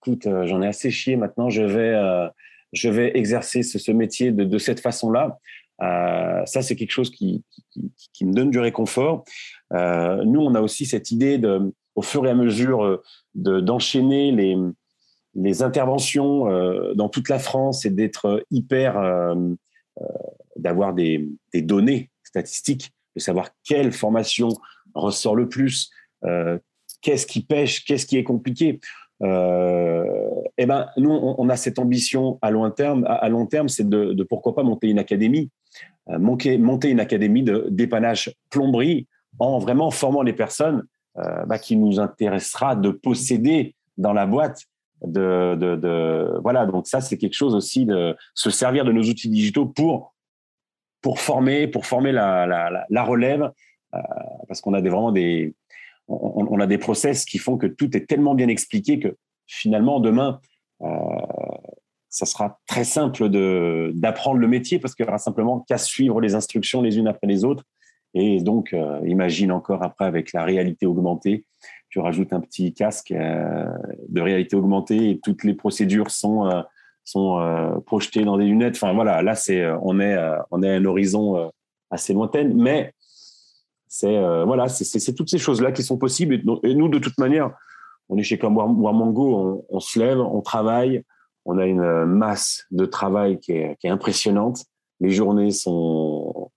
écoute, 0.03 0.29
j'en 0.45 0.61
ai 0.61 0.67
assez 0.67 0.91
chié 0.91 1.17
maintenant, 1.17 1.49
je 1.49 1.63
vais, 1.63 2.29
je 2.75 2.91
vais 2.91 3.17
exercer 3.17 3.63
ce, 3.63 3.93
métier 3.93 4.31
de, 4.31 4.59
cette 4.59 4.81
façon-là. 4.81 5.39
Euh, 5.83 6.45
ça, 6.47 6.63
c'est 6.63 6.77
quelque 6.77 6.93
chose 6.93 7.11
qui, 7.11 7.45
me 8.23 8.33
donne 8.33 8.51
du 8.51 8.59
réconfort. 8.59 9.25
nous, 9.73 10.41
on 10.41 10.55
a 10.55 10.61
aussi 10.61 10.87
cette 10.87 11.11
idée 11.11 11.39
de, 11.39 11.73
au 11.95 12.03
fur 12.03 12.27
et 12.27 12.31
à 12.31 12.35
mesure 12.35 13.03
d'enchaîner 13.35 14.33
les, 15.35 15.63
interventions 15.63 16.95
dans 16.95 17.09
toute 17.09 17.29
la 17.29 17.39
France 17.39 17.85
et 17.85 17.91
d'être 17.91 18.45
hyper, 18.51 19.35
d'avoir 20.57 20.95
des, 20.95 21.29
données 21.55 22.11
statistiques, 22.23 22.93
de 23.17 23.21
savoir 23.21 23.51
quelle 23.65 23.93
formation 23.93 24.49
ressort 24.95 25.35
le 25.35 25.49
plus, 25.49 25.91
qu'est-ce 27.03 27.27
qui 27.27 27.45
pêche, 27.45 27.85
qu'est-ce 27.85 28.07
qui 28.07 28.17
est 28.17 28.25
compliqué 28.25 28.81
euh, 29.23 30.05
eh 30.59 30.67
ben, 30.67 30.89
nous, 30.97 31.11
on, 31.11 31.49
a 31.49 31.57
cette 31.57 31.79
ambition 31.79 32.39
à 32.43 32.51
long 32.51 32.69
terme, 32.71 33.05
à, 33.07 33.29
long 33.29 33.47
terme, 33.47 33.69
c'est 33.69 33.89
de, 33.89 34.23
pourquoi 34.25 34.55
pas 34.55 34.63
monter 34.63 34.89
une 34.89 34.99
académie, 34.99 35.51
euh, 35.51 35.64
monter, 36.07 36.59
monter 36.59 36.91
une 36.91 37.01
académie 37.01 37.43
de 37.43 37.67
dépannage 37.71 38.35
plomberie 38.51 39.07
en 39.39 39.59
vraiment 39.59 39.91
formant 39.91 40.23
les 40.23 40.33
personnes 40.33 40.85
euh, 41.19 41.45
bah, 41.47 41.59
qui 41.59 41.77
nous 41.77 42.01
intéressera 42.01 42.77
de 42.77 42.91
posséder 42.91 43.75
dans 43.97 44.13
la 44.13 44.27
boîte. 44.27 44.63
De, 45.03 46.41
voilà, 46.43 46.67
donc 46.67 46.87
ça, 46.87 47.01
c'est 47.01 47.19
quelque 47.19 47.35
chose 47.35 47.55
aussi 47.55 47.85
de 47.85 48.17
se 48.35 48.51
servir 48.51 48.85
de 48.85 48.93
nos 48.93 49.03
outils 49.03 49.29
digitaux 49.29 49.67
pour 49.67 50.15
pour 51.03 51.21
former, 51.21 51.69
pour 51.69 51.85
former 51.85 52.13
la, 52.13 53.05
relève, 53.05 53.51
euh, 53.95 53.99
parce 54.49 54.63
qu'on 54.63 54.73
a 54.73 54.81
des, 54.81 54.89
vraiment 54.89 55.13
des, 55.13 55.55
on, 56.09 56.59
a 56.59 56.67
des 56.67 56.79
process 56.79 57.27
qui 57.27 57.37
font 57.37 57.59
que 57.59 57.67
tout 57.67 57.95
est 57.95 58.07
tellement 58.07 58.35
bien 58.35 58.49
expliqué 58.49 58.99
que 58.99 59.15
finalement, 59.47 60.01
demain, 60.01 60.41
euh, 60.81 60.89
ça 62.15 62.27
sera 62.27 62.59
très 62.67 62.85
simple 62.85 63.29
d'apprendre 63.93 64.39
le 64.39 64.49
métier 64.49 64.79
parce 64.79 64.95
qu'il 64.95 65.05
y 65.05 65.09
aura 65.09 65.19
simplement 65.19 65.61
qu'à 65.61 65.79
suivre 65.79 66.21
les 66.21 66.35
instructions 66.35 66.83
les 66.83 66.99
unes 66.99 67.09
après 67.09 67.27
les 67.27 67.45
autres. 67.45 67.65
Et 68.15 68.41
donc, 68.41 68.73
euh, 68.73 69.01
imagine 69.07 69.51
encore 69.51 69.83
après 69.83 70.05
avec 70.05 70.33
la 70.33 70.45
réalité 70.45 70.87
augmentée, 70.87 71.45
tu 71.89 71.99
rajoutes 71.99 72.33
un 72.33 72.41
petit 72.41 72.73
casque 72.73 73.11
euh, 73.11 73.67
de 74.09 74.21
réalité 74.21 74.55
augmentée 74.57 75.11
et 75.11 75.21
toutes 75.21 75.43
les 75.45 75.55
procédures 75.55 76.11
sont, 76.11 76.49
sont 77.05 77.83
projetées 77.87 78.25
dans 78.25 78.39
des 78.39 78.45
lunettes. 78.45 78.77
Enfin 78.77 78.93
voilà, 78.93 79.23
là, 79.23 79.35
c'est, 79.35 79.67
on, 79.83 79.99
est, 80.01 80.17
on 80.51 80.63
est 80.63 80.71
à 80.71 80.75
un 80.75 80.85
horizon 80.85 81.51
assez 81.91 82.13
lointain, 82.13 82.51
mais 82.55 82.93
c'est 83.95 84.17
euh, 84.17 84.45
voilà, 84.45 84.69
c'est 84.69 85.15
toutes 85.15 85.31
ces 85.31 85.39
choses-là 85.39 85.71
qui 85.71 85.85
sont 85.85 85.99
possibles. 85.99 86.43
Et, 86.65 86.75
nous, 86.75 86.89
de 86.89 86.99
toute 86.99 87.17
manière, 87.17 87.53
on 88.09 88.19
est 88.19 88.25
chez 88.25 88.39
comme 88.39 88.57
Warmango, 88.57 89.65
on, 89.69 89.79
se 89.79 90.01
lève, 90.01 90.19
on 90.19 90.41
travaille, 90.41 91.05
on 91.45 91.59
a 91.59 91.67
une 91.67 92.05
masse 92.07 92.65
de 92.71 92.87
travail 92.87 93.39
qui 93.39 93.53
est, 93.53 93.77
impressionnante. 93.85 94.65
Les 95.01 95.11
journées 95.11 95.51
sont, 95.51 96.51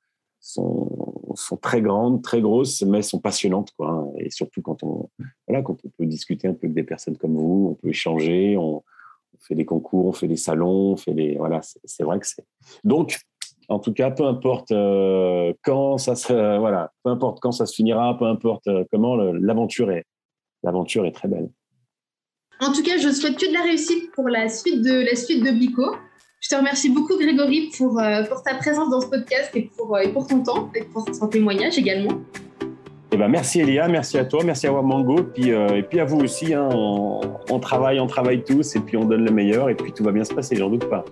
très 1.62 1.82
grandes, 1.82 2.22
très 2.22 2.42
grosses, 2.42 2.82
mais 2.84 3.02
sont 3.02 3.20
passionnantes. 3.20 3.72
Quoi. 3.78 4.12
Et 4.18 4.30
surtout 4.30 4.62
quand 4.62 4.84
on, 4.84 5.10
voilà, 5.48 5.64
peut 5.64 6.06
discuter 6.06 6.48
un 6.48 6.54
peu 6.54 6.68
avec 6.68 6.74
des 6.74 6.84
personnes 6.84 7.18
comme 7.18 7.36
vous, 7.36 7.70
on 7.72 7.76
peut 7.76 7.90
échanger, 7.90 8.58
on, 8.58 8.84
fait 9.40 9.56
des 9.56 9.66
concours, 9.66 10.08
on 10.08 10.14
fait 10.14 10.28
des 10.28 10.38
salons, 10.38 10.94
on 10.94 10.98
fait 10.98 11.14
des. 11.14 11.36
Voilà, 11.38 11.62
c'est 11.62 12.04
vrai 12.04 12.20
que 12.20 12.26
c'est. 12.26 12.44
Donc, 12.84 13.20
en 13.70 13.80
tout 13.80 13.94
cas, 13.94 14.10
peu 14.10 14.26
importe 14.26 14.72
euh, 14.72 15.54
quand 15.64 15.98
ça 15.98 16.16
se, 16.16 16.58
voilà, 16.58 16.92
peu 17.04 17.12
importe 17.12 17.40
quand 17.40 17.52
ça 17.52 17.66
se 17.66 17.76
finira, 17.76 18.18
peu 18.18 18.26
importe 18.26 18.68
euh, 18.68 18.84
comment, 18.92 19.16
l'aventure 19.16 19.92
est, 19.92 20.06
l'aventure 20.64 21.06
est 21.06 21.12
très 21.12 21.28
belle. 21.28 21.50
En 22.60 22.72
tout 22.72 22.82
cas, 22.84 22.98
je 22.98 23.10
souhaite 23.10 23.38
que 23.38 23.48
de 23.48 23.54
la 23.54 23.62
réussite 23.62 24.12
pour 24.12 24.30
la 24.30 24.50
suite 24.50 24.82
de 24.82 25.06
la 25.06 25.16
suite 25.16 25.44
de 25.44 25.52
Blico. 25.52 25.96
Je 26.40 26.50
te 26.50 26.56
remercie 26.56 26.90
beaucoup, 26.90 27.18
Grégory, 27.18 27.72
pour, 27.78 28.02
pour 28.30 28.44
ta 28.44 28.56
présence 28.56 28.90
dans 28.90 29.02
ce 29.02 29.08
podcast 29.08 29.52
et 29.56 29.70
pour, 29.78 29.98
et 30.00 30.10
pour 30.10 30.28
ton 30.28 30.42
temps 30.44 30.72
et 30.76 30.84
pour 30.84 31.06
ton 31.06 31.28
témoignage 31.28 31.78
également. 31.78 32.22
Eh 33.12 33.18
ben, 33.18 33.28
merci 33.28 33.62
Elia, 33.62 33.88
merci 33.88 34.18
à 34.18 34.26
toi, 34.26 34.44
merci 34.44 34.68
à 34.68 34.74
Wamango, 34.74 35.24
puis, 35.24 35.50
et 35.50 35.84
puis 35.84 36.00
à 36.00 36.06
vous 36.06 36.20
aussi. 36.20 36.54
Hein, 36.54 36.68
on, 36.72 37.22
on, 37.50 37.60
travaille, 37.60 38.00
on 38.00 38.08
travaille 38.08 38.44
tous 38.44 38.76
et 38.76 38.80
puis 38.80 38.98
on 38.98 39.06
donne 39.06 39.26
le 39.26 39.32
meilleur 39.32 39.70
et 39.70 39.76
puis 39.76 39.92
tout 39.92 40.04
va 40.04 40.12
bien 40.12 40.24
se 40.24 40.34
passer, 40.34 40.56
j'en 40.56 40.70
doute 40.70 40.90
pas. 40.90 41.06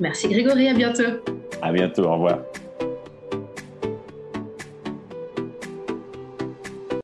Merci 0.00 0.28
Grégory, 0.28 0.68
à 0.68 0.74
bientôt. 0.74 1.02
À 1.62 1.72
bientôt, 1.72 2.04
au 2.04 2.12
revoir. 2.12 2.38